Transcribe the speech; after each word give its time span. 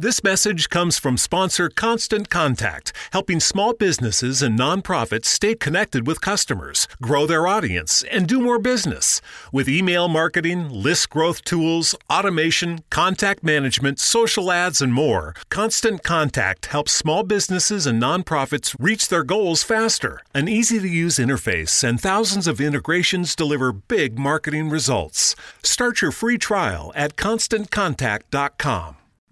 This 0.00 0.22
message 0.22 0.68
comes 0.68 0.96
from 0.96 1.16
sponsor 1.16 1.68
Constant 1.68 2.30
Contact, 2.30 2.92
helping 3.10 3.40
small 3.40 3.72
businesses 3.72 4.42
and 4.42 4.56
nonprofits 4.56 5.24
stay 5.24 5.56
connected 5.56 6.06
with 6.06 6.20
customers, 6.20 6.86
grow 7.02 7.26
their 7.26 7.48
audience, 7.48 8.04
and 8.08 8.28
do 8.28 8.40
more 8.40 8.60
business. 8.60 9.20
With 9.50 9.68
email 9.68 10.06
marketing, 10.06 10.68
list 10.68 11.10
growth 11.10 11.42
tools, 11.42 11.96
automation, 12.08 12.84
contact 12.90 13.42
management, 13.42 13.98
social 13.98 14.52
ads, 14.52 14.80
and 14.80 14.94
more, 14.94 15.34
Constant 15.50 16.04
Contact 16.04 16.66
helps 16.66 16.92
small 16.92 17.24
businesses 17.24 17.84
and 17.84 18.00
nonprofits 18.00 18.76
reach 18.78 19.08
their 19.08 19.24
goals 19.24 19.64
faster. 19.64 20.20
An 20.32 20.46
easy 20.46 20.78
to 20.78 20.88
use 20.88 21.16
interface 21.16 21.82
and 21.82 22.00
thousands 22.00 22.46
of 22.46 22.60
integrations 22.60 23.34
deliver 23.34 23.72
big 23.72 24.16
marketing 24.16 24.70
results. 24.70 25.34
Start 25.64 26.02
your 26.02 26.12
free 26.12 26.38
trial 26.38 26.92
at 26.94 27.16
constantcontact.com. 27.16 28.94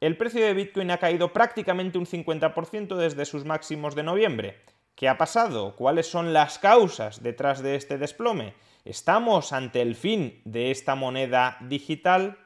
El 0.00 0.16
precio 0.16 0.44
de 0.44 0.54
Bitcoin 0.54 0.92
ha 0.92 0.98
caído 0.98 1.32
prácticamente 1.32 1.98
un 1.98 2.06
50% 2.06 2.94
desde 2.94 3.24
sus 3.24 3.44
máximos 3.44 3.96
de 3.96 4.04
noviembre. 4.04 4.62
¿Qué 4.94 5.08
ha 5.08 5.18
pasado? 5.18 5.74
¿Cuáles 5.74 6.06
son 6.06 6.32
las 6.32 6.60
causas 6.60 7.20
detrás 7.20 7.64
de 7.64 7.74
este 7.74 7.98
desplome? 7.98 8.54
¿Estamos 8.84 9.52
ante 9.52 9.82
el 9.82 9.96
fin 9.96 10.40
de 10.44 10.70
esta 10.70 10.94
moneda 10.94 11.56
digital? 11.62 12.38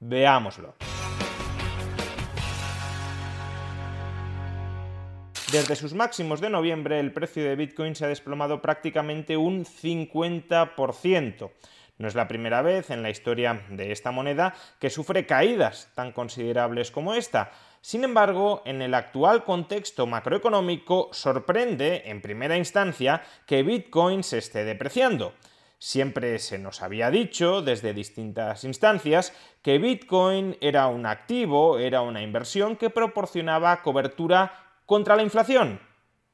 Veámoslo. 0.00 0.74
Desde 5.50 5.76
sus 5.76 5.94
máximos 5.94 6.42
de 6.42 6.50
noviembre, 6.50 7.00
el 7.00 7.14
precio 7.14 7.42
de 7.42 7.56
Bitcoin 7.56 7.94
se 7.94 8.04
ha 8.04 8.08
desplomado 8.08 8.60
prácticamente 8.60 9.38
un 9.38 9.64
50%. 9.64 11.50
No 12.02 12.08
es 12.08 12.16
la 12.16 12.26
primera 12.26 12.62
vez 12.62 12.90
en 12.90 13.00
la 13.00 13.10
historia 13.10 13.62
de 13.68 13.92
esta 13.92 14.10
moneda 14.10 14.56
que 14.80 14.90
sufre 14.90 15.24
caídas 15.24 15.88
tan 15.94 16.10
considerables 16.10 16.90
como 16.90 17.14
esta. 17.14 17.52
Sin 17.80 18.02
embargo, 18.02 18.60
en 18.64 18.82
el 18.82 18.92
actual 18.94 19.44
contexto 19.44 20.08
macroeconómico 20.08 21.10
sorprende, 21.12 22.02
en 22.06 22.20
primera 22.20 22.56
instancia, 22.56 23.22
que 23.46 23.62
Bitcoin 23.62 24.24
se 24.24 24.38
esté 24.38 24.64
depreciando. 24.64 25.34
Siempre 25.78 26.40
se 26.40 26.58
nos 26.58 26.82
había 26.82 27.08
dicho, 27.08 27.62
desde 27.62 27.94
distintas 27.94 28.64
instancias, 28.64 29.32
que 29.62 29.78
Bitcoin 29.78 30.56
era 30.60 30.88
un 30.88 31.06
activo, 31.06 31.78
era 31.78 32.02
una 32.02 32.20
inversión 32.20 32.74
que 32.74 32.90
proporcionaba 32.90 33.80
cobertura 33.80 34.74
contra 34.86 35.14
la 35.14 35.22
inflación, 35.22 35.78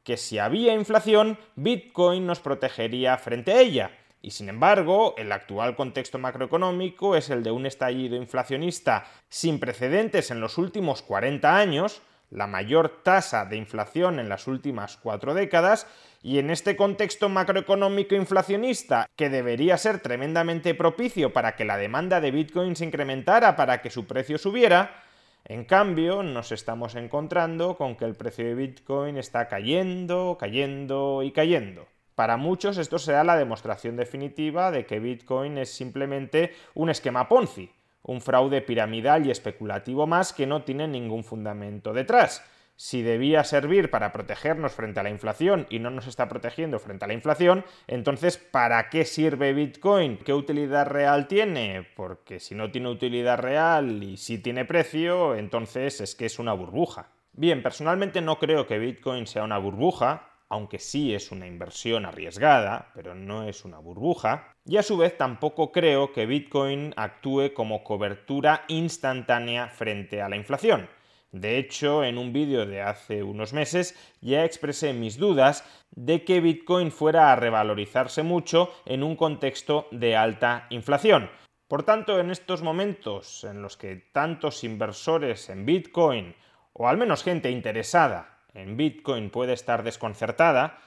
que 0.03 0.17
si 0.17 0.39
había 0.39 0.73
inflación, 0.73 1.39
Bitcoin 1.57 2.25
nos 2.27 2.41
protegería 2.41 3.19
frente 3.19 3.53
a 3.53 3.61
ella. 3.61 3.98
Y 4.21 4.33
sin 4.33 4.49
embargo, 4.49 5.15
el 5.17 5.31
actual 5.31 5.77
contexto 5.77 6.19
macroeconómico 6.19 7.15
es 7.15 7.31
el 7.31 7.43
de 7.43 7.53
un 7.53 7.67
estallido 7.67 8.17
inflacionista 8.17 9.07
sin 9.29 9.61
precedentes 9.61 10.31
en 10.31 10.41
los 10.41 10.59
últimos 10.59 11.03
40 11.03 11.57
años, 11.57 12.03
la 12.31 12.47
mayor 12.47 13.03
tasa 13.03 13.45
de 13.47 13.57
inflación 13.57 14.19
en 14.19 14.29
las 14.29 14.47
últimas 14.47 14.97
cuatro 14.97 15.35
décadas, 15.35 15.87
y 16.23 16.39
en 16.39 16.51
este 16.51 16.77
contexto 16.77 17.29
macroeconómico 17.29 18.17
inflacionista, 18.17 19.09
que 19.15 19.31
debería 19.31 19.79
ser 19.79 20.01
tremendamente 20.01 20.75
propicio 20.75 21.33
para 21.33 21.55
que 21.55 21.65
la 21.65 21.77
demanda 21.77 22.21
de 22.21 22.33
Bitcoin 22.33 22.75
se 22.75 22.85
incrementara, 22.85 23.55
para 23.55 23.81
que 23.81 23.91
su 23.91 24.07
precio 24.07 24.37
subiera, 24.37 25.05
en 25.45 25.65
cambio 25.65 26.23
nos 26.23 26.53
estamos 26.53 26.97
encontrando 26.97 27.77
con 27.77 27.97
que 27.97 28.05
el 28.05 28.17
precio 28.17 28.45
de 28.45 28.55
Bitcoin 28.55 29.17
está 29.17 29.49
cayendo, 29.49 30.37
cayendo 30.39 31.23
y 31.23 31.31
cayendo. 31.31 31.87
Para 32.19 32.37
muchos 32.37 32.79
esto 32.79 32.99
será 32.99 33.23
la 33.23 33.37
demostración 33.37 33.95
definitiva 33.95 34.73
de 34.73 34.87
que 34.87 34.99
Bitcoin 34.99 35.57
es 35.57 35.71
simplemente 35.71 36.53
un 36.75 36.91
esquema 36.91 37.29
Ponzi, 37.29 37.71
un 38.03 38.21
fraude 38.21 38.61
piramidal 38.61 39.25
y 39.25 39.31
especulativo 39.31 40.05
más 40.09 40.33
que 40.33 40.45
no 40.45 40.65
tiene 40.65 40.89
ningún 40.89 41.23
fundamento 41.23 41.93
detrás. 41.93 42.45
Si 42.75 43.03
debía 43.03 43.45
servir 43.45 43.89
para 43.93 44.13
protegernos 44.13 44.73
frente 44.73 44.99
a 44.99 45.05
la 45.05 45.11
inflación 45.11 45.69
y 45.71 45.79
no 45.79 45.91
nos 45.91 46.09
está 46.09 46.29
protegiendo 46.29 46.81
frente 46.81 47.05
a 47.05 47.09
la 47.09 47.15
inflación, 47.15 47.65
entonces 47.87 48.37
¿para 48.37 48.91
qué 48.91 49.05
sirve 49.05 49.53
Bitcoin? 49.53 50.19
¿Qué 50.19 50.35
utilidad 50.35 50.89
real 50.89 51.29
tiene? 51.29 51.87
Porque 51.95 52.41
si 52.41 52.57
no 52.57 52.73
tiene 52.73 52.89
utilidad 52.89 53.39
real 53.39 54.03
y 54.03 54.17
si 54.17 54.39
tiene 54.39 54.65
precio, 54.65 55.37
entonces 55.37 56.01
es 56.01 56.17
que 56.17 56.27
es 56.27 56.41
una 56.41 56.53
burbuja. 56.53 57.11
Bien, 57.33 57.63
personalmente 57.63 58.21
no 58.21 58.41
creo 58.41 58.67
que 58.67 58.81
Bitcoin 58.81 59.29
sea 59.29 59.45
una 59.45 59.59
burbuja, 59.59 60.28
aunque 60.49 60.79
sí 60.79 61.15
es 61.15 61.31
una 61.31 61.47
inversión 61.47 62.07
arriesgada, 62.07 62.91
pero 62.95 63.15
no 63.15 63.45
es 63.45 63.65
una 63.65 63.79
burbuja, 63.79 64.55
y 64.65 64.77
a 64.77 64.83
su 64.83 64.97
vez 64.97 65.17
tampoco 65.17 65.73
creo 65.73 66.13
que 66.13 66.27
Bitcoin 66.27 66.95
actúe 66.97 67.53
como 67.55 67.85
cobertura 67.85 68.65
instantánea 68.69 69.69
frente 69.69 70.23
a 70.23 70.29
la 70.29 70.37
inflación. 70.37 70.89
De 71.31 71.59
hecho, 71.59 72.05
en 72.05 72.17
un 72.17 72.33
vídeo 72.33 72.65
de 72.65 72.81
hace 72.81 73.23
unos 73.23 73.53
meses 73.53 73.95
ya 74.23 74.45
expresé 74.45 74.95
mis 74.95 75.19
dudas 75.19 75.63
de 75.91 76.25
que 76.25 76.41
Bitcoin 76.41 76.91
fuera 76.91 77.33
a 77.33 77.37
revalorizarse 77.37 78.23
mucho 78.23 78.73
en 78.87 79.03
un 79.03 79.15
contexto 79.15 79.89
de 79.91 80.17
alta 80.17 80.67
inflación. 80.71 81.31
Por 81.69 81.83
tanto, 81.83 82.19
en 82.19 82.31
estos 82.31 82.63
momentos 82.63 83.45
en 83.45 83.61
los 83.61 83.77
que 83.77 83.97
tantos 83.97 84.65
inversores 84.65 85.51
en 85.51 85.67
Bitcoin, 85.67 86.35
o 86.73 86.89
al 86.89 86.97
menos 86.97 87.23
gente 87.23 87.51
interesada 87.51 88.38
en 88.59 88.77
Bitcoin 88.77 89.31
puede 89.31 89.53
estar 89.53 89.83
desconcertada, 89.83 90.79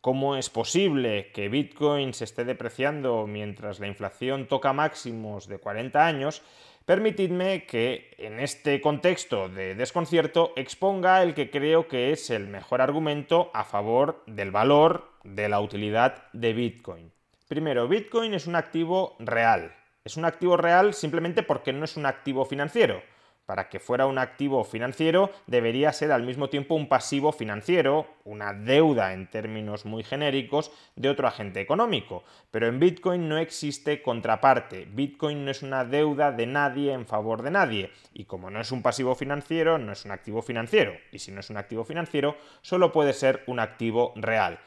¿cómo 0.00 0.36
es 0.36 0.50
posible 0.50 1.30
que 1.32 1.48
Bitcoin 1.48 2.14
se 2.14 2.24
esté 2.24 2.44
depreciando 2.44 3.26
mientras 3.26 3.80
la 3.80 3.86
inflación 3.86 4.48
toca 4.48 4.72
máximos 4.72 5.46
de 5.46 5.58
40 5.58 6.06
años? 6.06 6.42
Permitidme 6.84 7.64
que 7.64 8.14
en 8.18 8.40
este 8.40 8.80
contexto 8.80 9.48
de 9.48 9.76
desconcierto 9.76 10.52
exponga 10.56 11.22
el 11.22 11.34
que 11.34 11.48
creo 11.50 11.86
que 11.86 12.10
es 12.10 12.28
el 12.30 12.48
mejor 12.48 12.80
argumento 12.80 13.52
a 13.54 13.64
favor 13.64 14.24
del 14.26 14.50
valor, 14.50 15.12
de 15.22 15.48
la 15.48 15.60
utilidad 15.60 16.24
de 16.32 16.52
Bitcoin. 16.52 17.12
Primero, 17.46 17.86
Bitcoin 17.86 18.34
es 18.34 18.48
un 18.48 18.56
activo 18.56 19.14
real. 19.20 19.72
Es 20.04 20.16
un 20.16 20.24
activo 20.24 20.56
real 20.56 20.94
simplemente 20.94 21.44
porque 21.44 21.72
no 21.72 21.84
es 21.84 21.96
un 21.96 22.06
activo 22.06 22.44
financiero. 22.44 23.02
Para 23.46 23.68
que 23.68 23.80
fuera 23.80 24.06
un 24.06 24.18
activo 24.18 24.62
financiero 24.64 25.30
debería 25.46 25.92
ser 25.92 26.12
al 26.12 26.22
mismo 26.22 26.48
tiempo 26.48 26.74
un 26.74 26.88
pasivo 26.88 27.32
financiero, 27.32 28.06
una 28.24 28.52
deuda 28.52 29.12
en 29.12 29.28
términos 29.28 29.84
muy 29.84 30.04
genéricos 30.04 30.70
de 30.94 31.08
otro 31.08 31.26
agente 31.26 31.60
económico. 31.60 32.22
Pero 32.50 32.68
en 32.68 32.78
Bitcoin 32.78 33.28
no 33.28 33.38
existe 33.38 34.00
contraparte. 34.00 34.86
Bitcoin 34.86 35.44
no 35.44 35.50
es 35.50 35.62
una 35.62 35.84
deuda 35.84 36.30
de 36.30 36.46
nadie 36.46 36.92
en 36.92 37.06
favor 37.06 37.42
de 37.42 37.50
nadie. 37.50 37.90
Y 38.14 38.26
como 38.26 38.48
no 38.50 38.60
es 38.60 38.70
un 38.70 38.82
pasivo 38.82 39.14
financiero, 39.16 39.76
no 39.76 39.92
es 39.92 40.04
un 40.04 40.12
activo 40.12 40.40
financiero. 40.42 40.92
Y 41.10 41.18
si 41.18 41.32
no 41.32 41.40
es 41.40 41.50
un 41.50 41.56
activo 41.56 41.84
financiero, 41.84 42.36
solo 42.60 42.92
puede 42.92 43.12
ser 43.12 43.42
un 43.46 43.58
activo 43.58 44.12
real. 44.14 44.60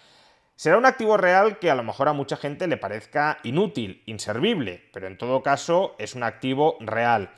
Será 0.57 0.77
un 0.77 0.85
activo 0.85 1.17
real 1.17 1.59
que 1.59 1.69
a 1.69 1.75
lo 1.75 1.83
mejor 1.83 2.07
a 2.07 2.13
mucha 2.13 2.37
gente 2.37 2.67
le 2.67 2.77
parezca 2.77 3.39
inútil, 3.43 4.03
inservible, 4.05 4.89
pero 4.93 5.07
en 5.07 5.17
todo 5.17 5.43
caso 5.43 5.95
es 5.99 6.15
un 6.15 6.23
activo 6.23 6.77
real. 6.79 7.31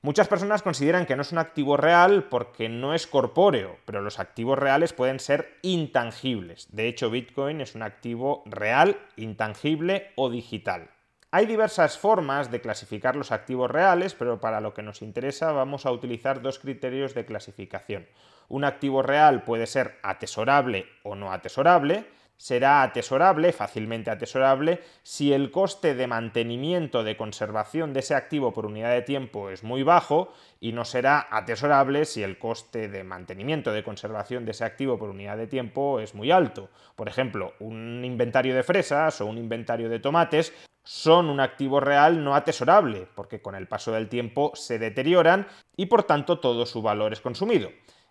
Muchas 0.00 0.28
personas 0.28 0.62
consideran 0.62 1.06
que 1.06 1.16
no 1.16 1.22
es 1.22 1.32
un 1.32 1.38
activo 1.38 1.76
real 1.76 2.28
porque 2.30 2.68
no 2.68 2.94
es 2.94 3.08
corpóreo, 3.08 3.78
pero 3.84 4.00
los 4.00 4.20
activos 4.20 4.56
reales 4.56 4.92
pueden 4.92 5.18
ser 5.18 5.58
intangibles. 5.62 6.68
De 6.70 6.86
hecho, 6.86 7.10
Bitcoin 7.10 7.60
es 7.60 7.74
un 7.74 7.82
activo 7.82 8.44
real, 8.46 8.96
intangible 9.16 10.12
o 10.14 10.30
digital. 10.30 10.90
Hay 11.32 11.46
diversas 11.46 11.98
formas 11.98 12.52
de 12.52 12.60
clasificar 12.60 13.16
los 13.16 13.32
activos 13.32 13.70
reales, 13.70 14.14
pero 14.14 14.40
para 14.40 14.60
lo 14.60 14.72
que 14.72 14.82
nos 14.82 15.02
interesa 15.02 15.50
vamos 15.50 15.84
a 15.84 15.90
utilizar 15.90 16.42
dos 16.42 16.60
criterios 16.60 17.12
de 17.14 17.26
clasificación. 17.26 18.06
Un 18.48 18.64
activo 18.64 19.02
real 19.02 19.42
puede 19.42 19.66
ser 19.66 19.98
atesorable 20.04 20.86
o 21.02 21.16
no 21.16 21.32
atesorable, 21.32 22.06
será 22.38 22.82
atesorable, 22.82 23.52
fácilmente 23.52 24.10
atesorable, 24.10 24.80
si 25.02 25.32
el 25.32 25.50
coste 25.50 25.94
de 25.94 26.06
mantenimiento 26.06 27.02
de 27.02 27.16
conservación 27.16 27.92
de 27.92 28.00
ese 28.00 28.14
activo 28.14 28.52
por 28.52 28.64
unidad 28.64 28.92
de 28.92 29.02
tiempo 29.02 29.50
es 29.50 29.64
muy 29.64 29.82
bajo 29.82 30.32
y 30.60 30.72
no 30.72 30.84
será 30.84 31.26
atesorable 31.30 32.04
si 32.04 32.22
el 32.22 32.38
coste 32.38 32.88
de 32.88 33.04
mantenimiento 33.04 33.72
de 33.72 33.82
conservación 33.82 34.44
de 34.44 34.52
ese 34.52 34.64
activo 34.64 34.98
por 34.98 35.10
unidad 35.10 35.36
de 35.36 35.48
tiempo 35.48 36.00
es 36.00 36.14
muy 36.14 36.30
alto. 36.30 36.70
Por 36.94 37.08
ejemplo, 37.08 37.54
un 37.58 38.04
inventario 38.04 38.54
de 38.54 38.62
fresas 38.62 39.20
o 39.20 39.26
un 39.26 39.36
inventario 39.36 39.88
de 39.88 39.98
tomates 39.98 40.54
son 40.84 41.28
un 41.28 41.40
activo 41.40 41.80
real 41.80 42.24
no 42.24 42.34
atesorable, 42.34 43.08
porque 43.14 43.42
con 43.42 43.54
el 43.54 43.66
paso 43.66 43.92
del 43.92 44.08
tiempo 44.08 44.52
se 44.54 44.78
deterioran 44.78 45.46
y 45.76 45.86
por 45.86 46.04
tanto 46.04 46.38
todo 46.38 46.64
su 46.64 46.80
valor 46.82 47.12
es 47.12 47.20
consumido. 47.20 47.68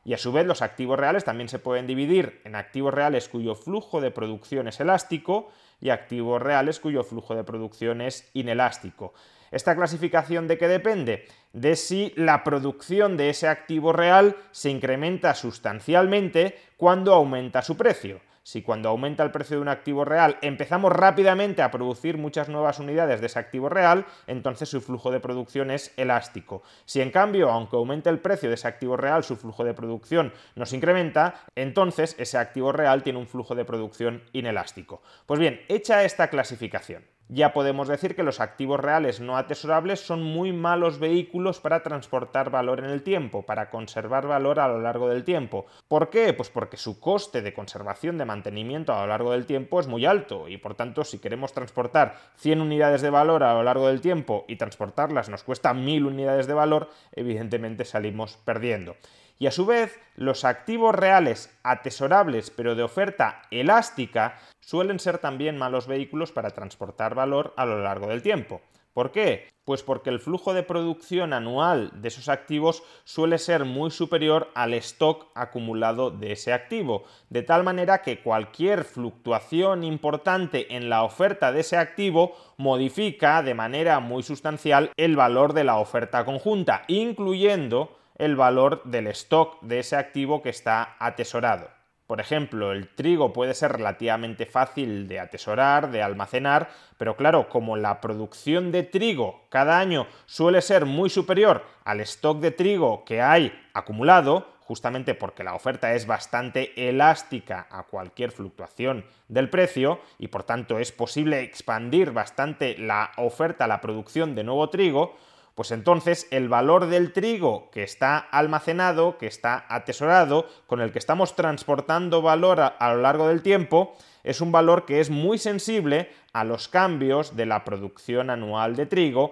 Y 0.07 0.13
a 0.13 0.17
su 0.17 0.31
vez 0.31 0.47
los 0.47 0.61
activos 0.61 0.97
reales 0.97 1.25
también 1.25 1.49
se 1.49 1.59
pueden 1.59 1.85
dividir 1.85 2.39
en 2.45 2.55
activos 2.55 2.93
reales 2.93 3.27
cuyo 3.27 3.55
flujo 3.55 3.99
de 3.99 4.09
producción 4.09 4.69
es 4.69 4.79
elástico 4.79 5.51
y 5.81 5.89
activos 5.89 6.41
reales 6.41 6.79
cuyo 6.79 7.03
flujo 7.03 7.35
de 7.35 7.43
producción 7.43 7.99
es 7.99 8.31
inelástico. 8.33 9.13
¿Esta 9.51 9.75
clasificación 9.75 10.47
de 10.47 10.57
qué 10.57 10.69
depende? 10.69 11.27
De 11.51 11.75
si 11.75 12.13
la 12.15 12.45
producción 12.45 13.17
de 13.17 13.29
ese 13.29 13.49
activo 13.49 13.91
real 13.91 14.37
se 14.51 14.69
incrementa 14.69 15.35
sustancialmente 15.35 16.57
cuando 16.77 17.13
aumenta 17.13 17.61
su 17.61 17.75
precio. 17.75 18.21
Si 18.47 18.61
cuando 18.61 18.87
aumenta 18.87 19.23
el 19.23 19.31
precio 19.31 19.57
de 19.57 19.61
un 19.61 19.67
activo 19.67 20.05
real 20.05 20.37
empezamos 20.41 20.93
rápidamente 20.93 21.61
a 21.61 21.69
producir 21.69 22.17
muchas 22.17 22.47
nuevas 22.47 22.79
unidades 22.79 23.19
de 23.19 23.27
ese 23.27 23.39
activo 23.39 23.67
real, 23.67 24.05
entonces 24.25 24.69
su 24.69 24.79
flujo 24.79 25.11
de 25.11 25.19
producción 25.19 25.69
es 25.69 25.93
elástico. 25.97 26.63
Si 26.85 27.01
en 27.01 27.11
cambio, 27.11 27.51
aunque 27.51 27.75
aumente 27.75 28.09
el 28.09 28.19
precio 28.19 28.47
de 28.47 28.55
ese 28.55 28.69
activo 28.69 28.95
real, 28.95 29.25
su 29.25 29.35
flujo 29.35 29.65
de 29.65 29.73
producción 29.73 30.31
no 30.55 30.65
se 30.65 30.77
incrementa, 30.77 31.43
entonces 31.55 32.15
ese 32.17 32.37
activo 32.37 32.71
real 32.71 33.03
tiene 33.03 33.19
un 33.19 33.27
flujo 33.27 33.53
de 33.53 33.65
producción 33.65 34.23
inelástico. 34.31 35.01
Pues 35.25 35.41
bien, 35.41 35.59
hecha 35.67 36.05
esta 36.05 36.29
clasificación, 36.29 37.03
ya 37.29 37.53
podemos 37.53 37.87
decir 37.87 38.15
que 38.15 38.23
los 38.23 38.39
activos 38.39 38.79
reales 38.79 39.19
no 39.19 39.37
atesorables 39.37 39.99
son 39.99 40.23
muy 40.23 40.53
malos 40.53 40.99
vehículos 40.99 41.59
para 41.59 41.83
transportar 41.83 42.49
valor 42.49 42.79
en 42.79 42.85
el 42.85 43.03
tiempo, 43.03 43.45
para 43.45 43.69
conservar 43.69 44.27
valor 44.27 44.59
a 44.59 44.67
lo 44.67 44.79
largo 44.79 45.09
del 45.09 45.23
tiempo. 45.23 45.65
¿Por 45.87 46.09
qué? 46.09 46.33
Pues 46.33 46.49
porque 46.49 46.77
su 46.77 46.99
coste 46.99 47.41
de 47.41 47.53
conservación, 47.53 48.17
de 48.17 48.25
mantenimiento 48.25 48.93
a 48.93 49.01
lo 49.01 49.07
largo 49.07 49.31
del 49.31 49.45
tiempo 49.45 49.79
es 49.79 49.87
muy 49.87 50.05
alto 50.05 50.47
y 50.47 50.57
por 50.57 50.75
tanto 50.75 51.03
si 51.03 51.19
queremos 51.19 51.53
transportar 51.53 52.15
100 52.37 52.61
unidades 52.61 53.01
de 53.01 53.09
valor 53.09 53.43
a 53.43 53.53
lo 53.53 53.63
largo 53.63 53.87
del 53.87 54.01
tiempo 54.01 54.45
y 54.47 54.55
transportarlas 54.55 55.29
nos 55.29 55.43
cuesta 55.43 55.73
1000 55.73 56.05
unidades 56.05 56.47
de 56.47 56.53
valor, 56.53 56.89
evidentemente 57.11 57.85
salimos 57.85 58.37
perdiendo 58.45 58.95
y 59.39 59.47
a 59.47 59.51
su 59.51 59.65
vez 59.65 59.99
los 60.15 60.45
activos 60.45 60.95
reales 60.95 61.55
atesorables 61.63 62.49
pero 62.49 62.75
de 62.75 62.83
oferta 62.83 63.41
elástica 63.51 64.39
suelen 64.59 64.99
ser 64.99 65.17
también 65.19 65.57
malos 65.57 65.87
vehículos 65.87 66.31
para 66.31 66.51
transportar 66.51 67.15
valor 67.15 67.53
a 67.57 67.65
lo 67.65 67.81
largo 67.81 68.07
del 68.07 68.21
tiempo. 68.21 68.61
¿Por 68.97 69.11
qué? 69.11 69.47
Pues 69.63 69.83
porque 69.83 70.09
el 70.09 70.19
flujo 70.19 70.55
de 70.55 70.63
producción 70.63 71.31
anual 71.31 71.91
de 72.01 72.07
esos 72.07 72.29
activos 72.29 72.81
suele 73.03 73.37
ser 73.37 73.63
muy 73.63 73.91
superior 73.91 74.49
al 74.55 74.73
stock 74.73 75.27
acumulado 75.35 76.09
de 76.09 76.31
ese 76.31 76.51
activo, 76.51 77.03
de 77.29 77.43
tal 77.43 77.63
manera 77.63 78.01
que 78.01 78.23
cualquier 78.23 78.85
fluctuación 78.85 79.83
importante 79.83 80.75
en 80.75 80.89
la 80.89 81.03
oferta 81.03 81.51
de 81.51 81.59
ese 81.59 81.77
activo 81.77 82.35
modifica 82.57 83.43
de 83.43 83.53
manera 83.53 83.99
muy 83.99 84.23
sustancial 84.23 84.89
el 84.97 85.15
valor 85.15 85.53
de 85.53 85.65
la 85.65 85.77
oferta 85.77 86.25
conjunta, 86.25 86.81
incluyendo 86.87 87.96
el 88.17 88.35
valor 88.35 88.83
del 88.83 89.07
stock 89.07 89.61
de 89.61 89.79
ese 89.79 89.95
activo 89.95 90.41
que 90.41 90.49
está 90.49 90.95
atesorado. 90.99 91.69
Por 92.07 92.21
ejemplo, 92.21 92.71
el 92.71 92.87
trigo 92.87 93.33
puede 93.33 93.53
ser 93.53 93.73
relativamente 93.73 94.45
fácil 94.45 95.09
de 95.09 95.19
atesorar, 95.19 95.91
de 95.91 96.01
almacenar, 96.01 96.69
pero 96.97 97.17
claro, 97.17 97.49
como 97.49 97.75
la 97.75 97.99
producción 97.99 98.71
de 98.71 98.83
trigo 98.83 99.41
cada 99.49 99.77
año 99.77 100.07
suele 100.25 100.61
ser 100.61 100.85
muy 100.85 101.09
superior 101.09 101.63
al 101.83 101.99
stock 101.99 102.39
de 102.39 102.51
trigo 102.51 103.03
que 103.03 103.21
hay 103.21 103.51
acumulado, 103.73 104.47
justamente 104.61 105.15
porque 105.15 105.43
la 105.43 105.53
oferta 105.53 105.95
es 105.95 106.07
bastante 106.07 106.89
elástica 106.89 107.67
a 107.69 107.83
cualquier 107.83 108.31
fluctuación 108.31 109.05
del 109.27 109.49
precio 109.49 109.99
y 110.17 110.29
por 110.29 110.43
tanto 110.43 110.79
es 110.79 110.93
posible 110.93 111.41
expandir 111.41 112.11
bastante 112.11 112.77
la 112.77 113.11
oferta, 113.17 113.67
la 113.67 113.81
producción 113.81 114.33
de 114.33 114.45
nuevo 114.45 114.69
trigo, 114.69 115.17
pues 115.57 115.71
entonces 115.71 116.27
el 116.29 116.49
valor 116.49 116.85
del 116.85 117.13
trigo 117.13 117.71
que 117.71 117.81
está 117.81 118.19
almacenado, 118.19 119.17
que 119.17 119.25
está 119.25 119.65
atesorado, 119.69 120.45
con 120.67 120.81
el 120.81 120.91
que 120.91 120.99
estamos 120.99 121.35
transportando 121.35 122.21
valor 122.21 122.59
a, 122.61 122.93
lo 122.93 123.01
largo 123.01 123.27
del 123.27 123.41
tiempo, 123.41 123.95
es 124.23 124.39
un 124.39 124.51
valor 124.51 124.85
que 124.85 124.99
es 124.99 125.09
muy 125.09 125.39
sensible 125.39 126.11
a 126.31 126.43
los 126.43 126.67
cambios 126.67 127.35
de 127.35 127.47
la 127.47 127.63
producción 127.65 128.29
anual 128.29 128.75
de 128.75 128.85
trigo 128.85 129.31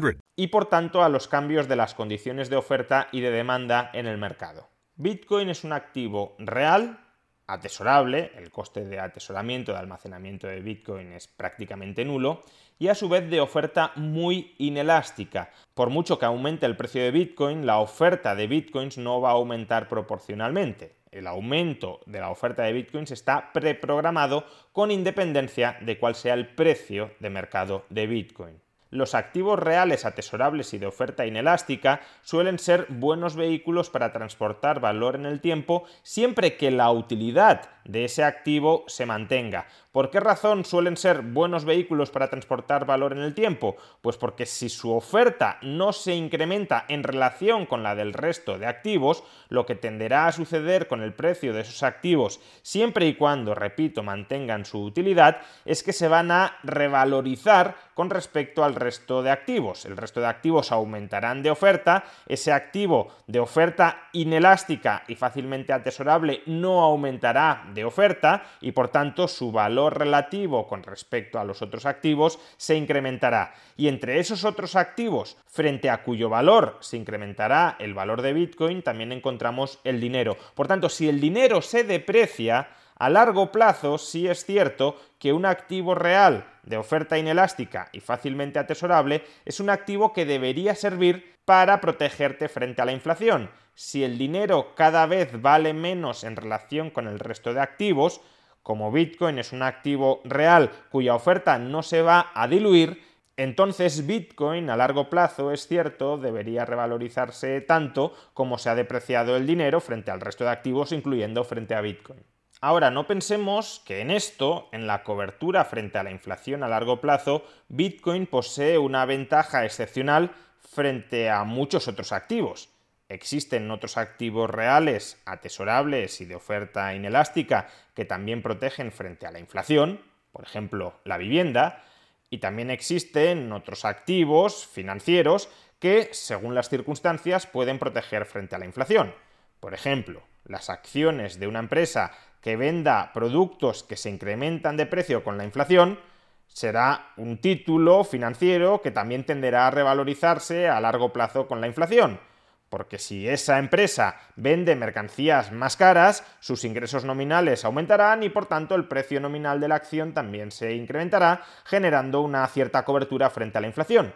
y 0.35 0.47
por 0.47 0.65
tanto 0.65 1.03
a 1.03 1.09
los 1.09 1.27
cambios 1.27 1.67
de 1.67 1.75
las 1.75 1.93
condiciones 1.93 2.49
de 2.49 2.55
oferta 2.55 3.07
y 3.11 3.21
de 3.21 3.31
demanda 3.31 3.89
en 3.93 4.07
el 4.07 4.17
mercado. 4.17 4.67
Bitcoin 4.95 5.49
es 5.49 5.63
un 5.63 5.73
activo 5.73 6.35
real, 6.37 6.99
atesorable, 7.47 8.31
el 8.35 8.51
coste 8.51 8.85
de 8.85 8.99
atesoramiento, 8.99 9.73
de 9.73 9.79
almacenamiento 9.79 10.47
de 10.47 10.61
Bitcoin 10.61 11.11
es 11.13 11.27
prácticamente 11.27 12.05
nulo, 12.05 12.43
y 12.79 12.87
a 12.87 12.95
su 12.95 13.09
vez 13.09 13.29
de 13.29 13.41
oferta 13.41 13.91
muy 13.95 14.55
inelástica. 14.57 15.51
Por 15.73 15.89
mucho 15.89 16.17
que 16.17 16.25
aumente 16.25 16.65
el 16.65 16.77
precio 16.77 17.03
de 17.03 17.11
Bitcoin, 17.11 17.65
la 17.65 17.79
oferta 17.79 18.35
de 18.35 18.47
Bitcoins 18.47 18.97
no 18.97 19.21
va 19.21 19.29
a 19.29 19.33
aumentar 19.33 19.87
proporcionalmente. 19.87 20.95
El 21.11 21.27
aumento 21.27 21.99
de 22.05 22.21
la 22.21 22.29
oferta 22.29 22.63
de 22.63 22.73
Bitcoins 22.73 23.11
está 23.11 23.51
preprogramado 23.51 24.45
con 24.71 24.91
independencia 24.91 25.77
de 25.81 25.99
cuál 25.99 26.15
sea 26.15 26.33
el 26.33 26.47
precio 26.47 27.11
de 27.19 27.29
mercado 27.29 27.85
de 27.89 28.07
Bitcoin 28.07 28.61
los 28.91 29.15
activos 29.15 29.57
reales 29.57 30.05
atesorables 30.05 30.73
y 30.73 30.77
de 30.77 30.85
oferta 30.85 31.25
inelástica 31.25 32.01
suelen 32.21 32.59
ser 32.59 32.85
buenos 32.89 33.35
vehículos 33.35 33.89
para 33.89 34.13
transportar 34.13 34.79
valor 34.79 35.15
en 35.15 35.25
el 35.25 35.41
tiempo 35.41 35.85
siempre 36.03 36.57
que 36.57 36.69
la 36.69 36.91
utilidad 36.91 37.69
de 37.85 38.05
ese 38.05 38.23
activo 38.23 38.83
se 38.87 39.05
mantenga. 39.05 39.65
¿Por 39.91 40.09
qué 40.09 40.21
razón 40.21 40.63
suelen 40.63 40.95
ser 40.95 41.21
buenos 41.21 41.65
vehículos 41.65 42.11
para 42.11 42.29
transportar 42.29 42.85
valor 42.85 43.11
en 43.11 43.19
el 43.19 43.33
tiempo? 43.33 43.75
Pues 44.01 44.15
porque 44.15 44.45
si 44.45 44.69
su 44.69 44.95
oferta 44.95 45.57
no 45.61 45.91
se 45.91 46.15
incrementa 46.15 46.85
en 46.87 47.03
relación 47.03 47.65
con 47.65 47.83
la 47.83 47.93
del 47.93 48.13
resto 48.13 48.57
de 48.57 48.67
activos, 48.67 49.25
lo 49.49 49.65
que 49.65 49.75
tenderá 49.75 50.27
a 50.27 50.31
suceder 50.31 50.87
con 50.87 51.01
el 51.01 51.13
precio 51.13 51.51
de 51.51 51.61
esos 51.61 51.83
activos, 51.83 52.39
siempre 52.61 53.05
y 53.05 53.15
cuando, 53.15 53.53
repito, 53.53 54.01
mantengan 54.01 54.63
su 54.63 54.81
utilidad, 54.81 55.41
es 55.65 55.83
que 55.83 55.91
se 55.91 56.07
van 56.07 56.31
a 56.31 56.55
revalorizar 56.63 57.75
con 57.93 58.09
respecto 58.09 58.63
al 58.63 58.75
resto 58.75 59.21
de 59.21 59.31
activos. 59.31 59.85
El 59.85 59.97
resto 59.97 60.21
de 60.21 60.27
activos 60.27 60.71
aumentarán 60.71 61.43
de 61.43 61.51
oferta, 61.51 62.05
ese 62.27 62.53
activo 62.53 63.09
de 63.27 63.41
oferta 63.41 64.07
inelástica 64.13 65.03
y 65.09 65.15
fácilmente 65.15 65.73
atesorable 65.73 66.43
no 66.45 66.81
aumentará 66.81 67.65
de 67.73 67.83
oferta 67.83 68.43
y 68.61 68.71
por 68.71 68.87
tanto 68.87 69.27
su 69.27 69.51
relativo 69.89 70.67
con 70.67 70.83
respecto 70.83 71.39
a 71.39 71.43
los 71.43 71.61
otros 71.61 71.85
activos 71.85 72.39
se 72.57 72.75
incrementará. 72.75 73.53
Y 73.75 73.87
entre 73.87 74.19
esos 74.19 74.45
otros 74.45 74.75
activos, 74.75 75.37
frente 75.47 75.89
a 75.89 76.03
cuyo 76.03 76.29
valor 76.29 76.77
se 76.81 76.97
incrementará 76.97 77.75
el 77.79 77.93
valor 77.93 78.21
de 78.21 78.33
Bitcoin, 78.33 78.83
también 78.83 79.11
encontramos 79.11 79.79
el 79.83 79.99
dinero. 79.99 80.37
Por 80.55 80.67
tanto, 80.67 80.89
si 80.89 81.09
el 81.09 81.19
dinero 81.19 81.61
se 81.61 81.83
deprecia, 81.83 82.69
a 83.01 83.09
largo 83.09 83.51
plazo 83.51 83.97
sí 83.97 84.27
es 84.27 84.45
cierto 84.45 84.95
que 85.17 85.33
un 85.33 85.47
activo 85.47 85.95
real 85.95 86.45
de 86.61 86.77
oferta 86.77 87.17
inelástica 87.17 87.89
y 87.91 87.99
fácilmente 87.99 88.59
atesorable 88.59 89.23
es 89.43 89.59
un 89.59 89.71
activo 89.71 90.13
que 90.13 90.25
debería 90.25 90.75
servir 90.75 91.35
para 91.45 91.81
protegerte 91.81 92.47
frente 92.47 92.81
a 92.81 92.85
la 92.85 92.91
inflación. 92.91 93.49
Si 93.73 94.03
el 94.03 94.19
dinero 94.19 94.75
cada 94.75 95.07
vez 95.07 95.41
vale 95.41 95.73
menos 95.73 96.23
en 96.23 96.35
relación 96.35 96.91
con 96.91 97.07
el 97.07 97.17
resto 97.17 97.53
de 97.55 97.61
activos, 97.61 98.21
como 98.63 98.91
Bitcoin 98.91 99.39
es 99.39 99.51
un 99.51 99.63
activo 99.63 100.21
real 100.23 100.71
cuya 100.89 101.15
oferta 101.15 101.57
no 101.59 101.83
se 101.83 102.01
va 102.01 102.31
a 102.33 102.47
diluir, 102.47 103.01
entonces 103.37 104.05
Bitcoin 104.05 104.69
a 104.69 104.75
largo 104.75 105.09
plazo, 105.09 105.51
es 105.51 105.67
cierto, 105.67 106.17
debería 106.17 106.65
revalorizarse 106.65 107.61
tanto 107.61 108.13
como 108.33 108.57
se 108.57 108.69
ha 108.69 108.75
depreciado 108.75 109.35
el 109.35 109.47
dinero 109.47 109.79
frente 109.79 110.11
al 110.11 110.21
resto 110.21 110.43
de 110.43 110.51
activos, 110.51 110.91
incluyendo 110.91 111.43
frente 111.43 111.73
a 111.73 111.81
Bitcoin. 111.81 112.23
Ahora, 112.63 112.91
no 112.91 113.07
pensemos 113.07 113.81
que 113.85 114.01
en 114.01 114.11
esto, 114.11 114.69
en 114.71 114.85
la 114.85 115.03
cobertura 115.03 115.65
frente 115.65 115.97
a 115.97 116.03
la 116.03 116.11
inflación 116.11 116.61
a 116.61 116.67
largo 116.67 117.01
plazo, 117.01 117.43
Bitcoin 117.69 118.27
posee 118.27 118.77
una 118.77 119.05
ventaja 119.05 119.65
excepcional 119.65 120.31
frente 120.59 121.31
a 121.31 121.43
muchos 121.43 121.87
otros 121.87 122.11
activos. 122.11 122.69
Existen 123.11 123.69
otros 123.71 123.97
activos 123.97 124.49
reales, 124.49 125.21
atesorables 125.25 126.21
y 126.21 126.25
de 126.25 126.35
oferta 126.35 126.95
inelástica 126.95 127.67
que 127.93 128.05
también 128.05 128.41
protegen 128.41 128.93
frente 128.93 129.27
a 129.27 129.31
la 129.31 129.39
inflación, 129.39 129.99
por 130.31 130.45
ejemplo, 130.45 130.93
la 131.03 131.17
vivienda, 131.17 131.83
y 132.29 132.37
también 132.37 132.71
existen 132.71 133.51
otros 133.51 133.83
activos 133.83 134.65
financieros 134.65 135.49
que, 135.79 136.07
según 136.13 136.55
las 136.55 136.69
circunstancias, 136.69 137.47
pueden 137.47 137.79
proteger 137.79 138.25
frente 138.25 138.55
a 138.55 138.59
la 138.59 138.65
inflación. 138.65 139.13
Por 139.59 139.73
ejemplo, 139.73 140.23
las 140.45 140.69
acciones 140.69 141.37
de 141.37 141.47
una 141.47 141.59
empresa 141.59 142.13
que 142.39 142.55
venda 142.55 143.11
productos 143.13 143.83
que 143.83 143.97
se 143.97 144.09
incrementan 144.09 144.77
de 144.77 144.85
precio 144.85 145.21
con 145.21 145.37
la 145.37 145.43
inflación, 145.43 145.99
será 146.47 147.11
un 147.17 147.39
título 147.39 148.05
financiero 148.05 148.81
que 148.81 148.91
también 148.91 149.25
tenderá 149.25 149.67
a 149.67 149.71
revalorizarse 149.71 150.69
a 150.69 150.79
largo 150.79 151.11
plazo 151.11 151.49
con 151.49 151.59
la 151.59 151.67
inflación. 151.67 152.30
Porque 152.71 152.99
si 152.99 153.27
esa 153.27 153.59
empresa 153.59 154.15
vende 154.37 154.77
mercancías 154.77 155.51
más 155.51 155.75
caras, 155.75 156.23
sus 156.39 156.63
ingresos 156.63 157.03
nominales 157.03 157.65
aumentarán 157.65 158.23
y 158.23 158.29
por 158.29 158.45
tanto 158.45 158.75
el 158.75 158.87
precio 158.87 159.19
nominal 159.19 159.59
de 159.59 159.67
la 159.67 159.75
acción 159.75 160.13
también 160.13 160.51
se 160.51 160.73
incrementará, 160.73 161.41
generando 161.65 162.21
una 162.21 162.47
cierta 162.47 162.85
cobertura 162.85 163.29
frente 163.29 163.57
a 163.57 163.61
la 163.61 163.67
inflación. 163.67 164.13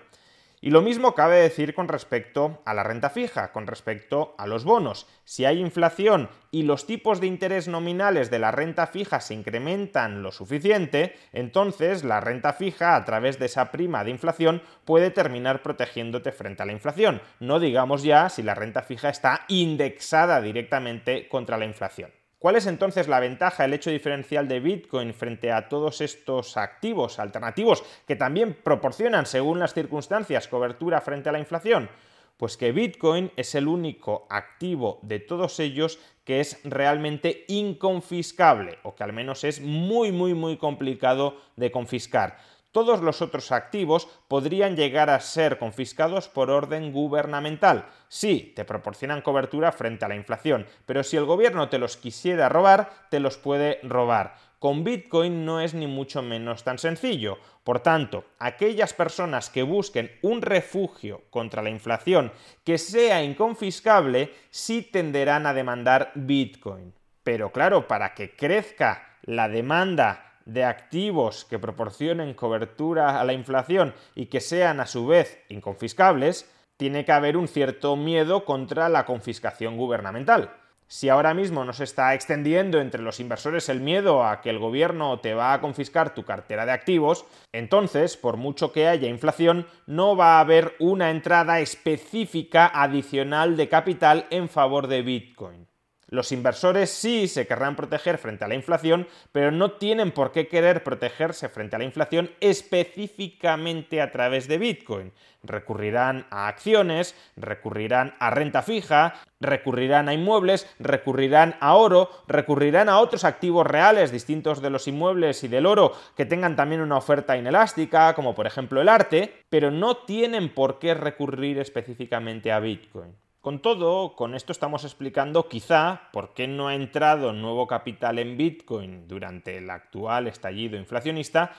Y 0.66 0.72
lo 0.72 0.82
mismo 0.82 1.14
cabe 1.14 1.36
decir 1.36 1.76
con 1.76 1.88
respecto 1.88 2.64
a 2.66 2.74
la 2.74 2.82
renta 2.82 3.12
fija, 3.12 3.52
con 3.52 3.68
respecto 3.68 4.34
a 4.40 4.48
los 4.48 4.64
bonos. 4.64 5.06
Si 5.24 5.46
hay 5.46 5.60
inflación 5.60 6.28
y 6.50 6.64
los 6.64 6.88
tipos 6.88 7.22
de 7.22 7.28
interés 7.28 7.68
nominales 7.68 8.32
de 8.32 8.40
la 8.40 8.50
renta 8.50 8.88
fija 8.88 9.22
se 9.22 9.36
incrementan 9.36 10.24
lo 10.24 10.32
suficiente, 10.32 11.16
entonces 11.34 12.04
la 12.04 12.20
renta 12.20 12.54
fija 12.54 12.96
a 12.96 13.06
través 13.06 13.38
de 13.38 13.46
esa 13.46 13.70
prima 13.72 14.04
de 14.04 14.10
inflación 14.10 14.64
puede 14.86 15.12
terminar 15.12 15.62
protegiéndote 15.62 16.32
frente 16.32 16.64
a 16.64 16.66
la 16.66 16.72
inflación. 16.72 17.22
No 17.40 17.60
digamos 17.60 18.02
ya 18.02 18.30
si 18.30 18.42
la 18.42 18.56
renta 18.56 18.82
fija 18.82 19.10
está 19.10 19.46
indexada 19.48 20.42
directamente 20.42 21.28
contra 21.28 21.60
la 21.60 21.66
inflación. 21.66 22.10
¿Cuál 22.46 22.58
es 22.58 22.68
entonces 22.68 23.08
la 23.08 23.20
ventaja, 23.20 23.66
el 23.66 23.74
hecho 23.74 23.90
diferencial 23.90 24.48
de 24.48 24.60
Bitcoin 24.60 25.16
frente 25.16 25.52
a 25.52 25.68
todos 25.68 26.00
estos 26.00 26.58
activos 26.58 27.18
alternativos 27.18 27.84
que 28.08 28.16
también 28.16 28.54
proporcionan, 28.54 29.25
según 29.25 29.58
las 29.58 29.74
circunstancias, 29.74 30.48
cobertura 30.48 31.02
frente 31.02 31.28
a 31.28 31.32
la 31.32 31.40
inflación? 31.40 31.90
Pues 32.38 32.56
que 32.56 32.72
Bitcoin 32.72 33.32
es 33.36 33.56
el 33.56 33.68
único 33.68 34.28
activo 34.30 35.00
de 35.02 35.18
todos 35.18 35.60
ellos 35.60 35.98
que 36.24 36.40
es 36.40 36.60
realmente 36.64 37.46
inconfiscable, 37.48 38.78
o 38.84 38.94
que 38.94 39.04
al 39.04 39.12
menos 39.12 39.44
es 39.44 39.60
muy, 39.60 40.12
muy, 40.12 40.36
muy 40.36 40.58
complicado 40.58 41.42
de 41.56 41.72
confiscar 41.72 42.38
todos 42.75 43.00
los 43.00 43.22
otros 43.22 43.53
activos 43.53 44.10
podrían 44.27 44.75
llegar 44.75 45.10
a 45.10 45.22
ser 45.22 45.58
confiscados 45.58 46.27
por 46.27 46.51
orden 46.51 46.91
gubernamental. 46.91 47.86
Sí, 48.10 48.51
te 48.53 48.65
proporcionan 48.65 49.22
cobertura 49.22 49.72
frente 49.72 50.03
a 50.03 50.10
la 50.10 50.17
inflación, 50.17 50.67
pero 50.86 51.01
si 51.01 51.15
el 51.15 51.24
gobierno 51.24 51.70
te 51.70 51.77
los 51.77 51.96
quisiera 51.96 52.50
robar, 52.50 53.08
te 53.10 53.22
los 53.22 53.38
puede 53.38 53.79
robar. 53.84 54.36
Con 54.60 54.84
Bitcoin 54.84 55.46
no 55.46 55.62
es 55.62 55.74
ni 55.74 55.88
mucho 55.88 56.22
menos 56.22 56.65
tan 56.65 56.77
sencillo. 56.77 57.38
Por 57.63 57.79
tanto, 57.79 58.25
aquellas 58.39 58.94
personas 58.94 59.50
que 59.50 59.63
busquen 59.63 60.12
un 60.22 60.41
refugio 60.41 61.22
contra 61.29 61.63
la 61.63 61.70
inflación 61.70 62.34
que 62.65 62.77
sea 62.77 63.24
inconfiscable, 63.24 64.34
sí 64.50 64.82
tenderán 64.82 65.46
a 65.46 65.53
demandar 65.53 66.12
Bitcoin. 66.15 66.94
Pero 67.24 67.53
claro, 67.53 67.88
para 67.88 68.13
que 68.13 68.36
crezca 68.36 69.15
la 69.24 69.48
demanda 69.48 70.35
de 70.46 70.64
activos 70.64 71.46
que 71.46 71.60
proporcionen 71.60 72.34
cobertura 72.34 73.20
a 73.20 73.24
la 73.24 73.34
inflación 73.34 73.94
y 74.14 74.28
que 74.28 74.40
sean 74.40 74.80
a 74.80 74.86
su 74.86 75.08
vez 75.08 75.44
inconfiscables, 75.50 76.50
tiene 76.78 77.06
que 77.06 77.12
haber 77.12 77.38
un 77.38 77.48
cierto 77.48 77.96
miedo 77.96 78.46
contra 78.46 78.90
la 78.90 79.06
confiscación 79.06 79.78
gubernamental. 79.78 80.52
Si 80.88 81.10
ahora 81.10 81.34
mismo 81.34 81.66
no 81.66 81.74
se 81.74 81.84
está 81.84 82.14
extendiendo 82.14 82.80
entre 82.80 83.02
los 83.02 83.20
inversores 83.20 83.70
el 83.70 83.82
miedo 83.82 84.24
a 84.24 84.42
que 84.42 84.52
el 84.52 84.60
gobierno 84.60 85.20
te 85.20 85.34
va 85.34 85.54
a 85.54 85.60
confiscar 85.60 86.14
tu 86.14 86.24
cartera 86.24 86.66
de 86.66 86.74
activos, 86.74 87.25
entonces, 87.52 88.18
por 88.18 88.38
mucho 88.38 88.72
que 88.72 88.88
haya 88.88 89.08
inflación, 89.08 89.66
no 89.88 90.16
va 90.16 90.38
a 90.38 90.42
haber 90.42 90.75
una 90.80 91.10
entrada 91.10 91.60
específica 91.60 92.68
adicional 92.68 93.58
de 93.58 93.68
capital 93.68 94.28
en 94.30 94.48
favor 94.48 94.88
de 94.88 95.02
Bitcoin. 95.02 95.68
Los 96.08 96.32
inversores 96.32 96.92
sí 96.92 97.28
se 97.28 97.48
querrán 97.48 97.76
proteger 97.76 98.20
frente 98.20 98.46
a 98.46 98.48
la 98.48 98.54
inflación, 98.54 99.08
pero 99.32 99.50
no 99.50 99.72
tienen 99.72 100.12
por 100.12 100.32
qué 100.32 100.48
querer 100.48 100.84
protegerse 100.84 101.50
frente 101.50 101.76
a 101.76 101.80
la 101.80 101.86
inflación 101.86 102.30
específicamente 102.42 104.02
a 104.02 104.12
través 104.12 104.48
de 104.48 104.60
Bitcoin. 104.60 105.14
Recurrirán 105.42 106.28
a 106.30 106.48
acciones, 106.48 107.16
recurrirán 107.36 108.14
a 108.20 108.30
renta 108.30 108.62
fija, 108.62 109.16
recurrirán 109.40 110.08
a 110.08 110.14
inmuebles, 110.14 110.68
recurrirán 110.78 111.56
a 111.60 111.74
oro, 111.74 112.12
recurrirán 112.28 112.88
a 112.88 113.00
otros 113.00 113.24
activos 113.24 113.66
reales 113.66 114.12
distintos 114.12 114.62
de 114.62 114.70
los 114.70 114.88
inmuebles 114.88 115.44
y 115.44 115.48
del 115.48 115.66
oro 115.66 115.94
que 116.16 116.26
tengan 116.26 116.56
también 116.56 116.82
una 116.82 116.98
oferta 116.98 117.36
inelástica, 117.36 118.14
como 118.14 118.36
por 118.36 118.46
ejemplo 118.46 118.80
el 118.80 118.90
arte, 118.90 119.42
pero 119.50 119.72
no 119.72 119.98
tienen 119.98 120.54
por 120.54 120.78
qué 120.78 120.94
recurrir 120.94 121.58
específicamente 121.58 122.52
a 122.52 122.60
Bitcoin. 122.60 123.25
Con 123.46 123.60
todo, 123.60 124.16
con 124.16 124.34
esto 124.34 124.52
estamos 124.52 124.86
explicando 124.86 125.48
quizá 125.48 126.10
por 126.12 126.34
qué 126.34 126.48
no 126.48 126.68
ha 126.68 126.74
entrado 126.74 127.32
nuevo 127.32 127.68
capital 127.68 128.18
en 128.18 128.38
Bitcoin 128.38 129.08
durante 129.08 129.60
el 129.60 129.70
actual 129.70 130.25
estallido 130.25 130.78
inflacionista 130.78 131.52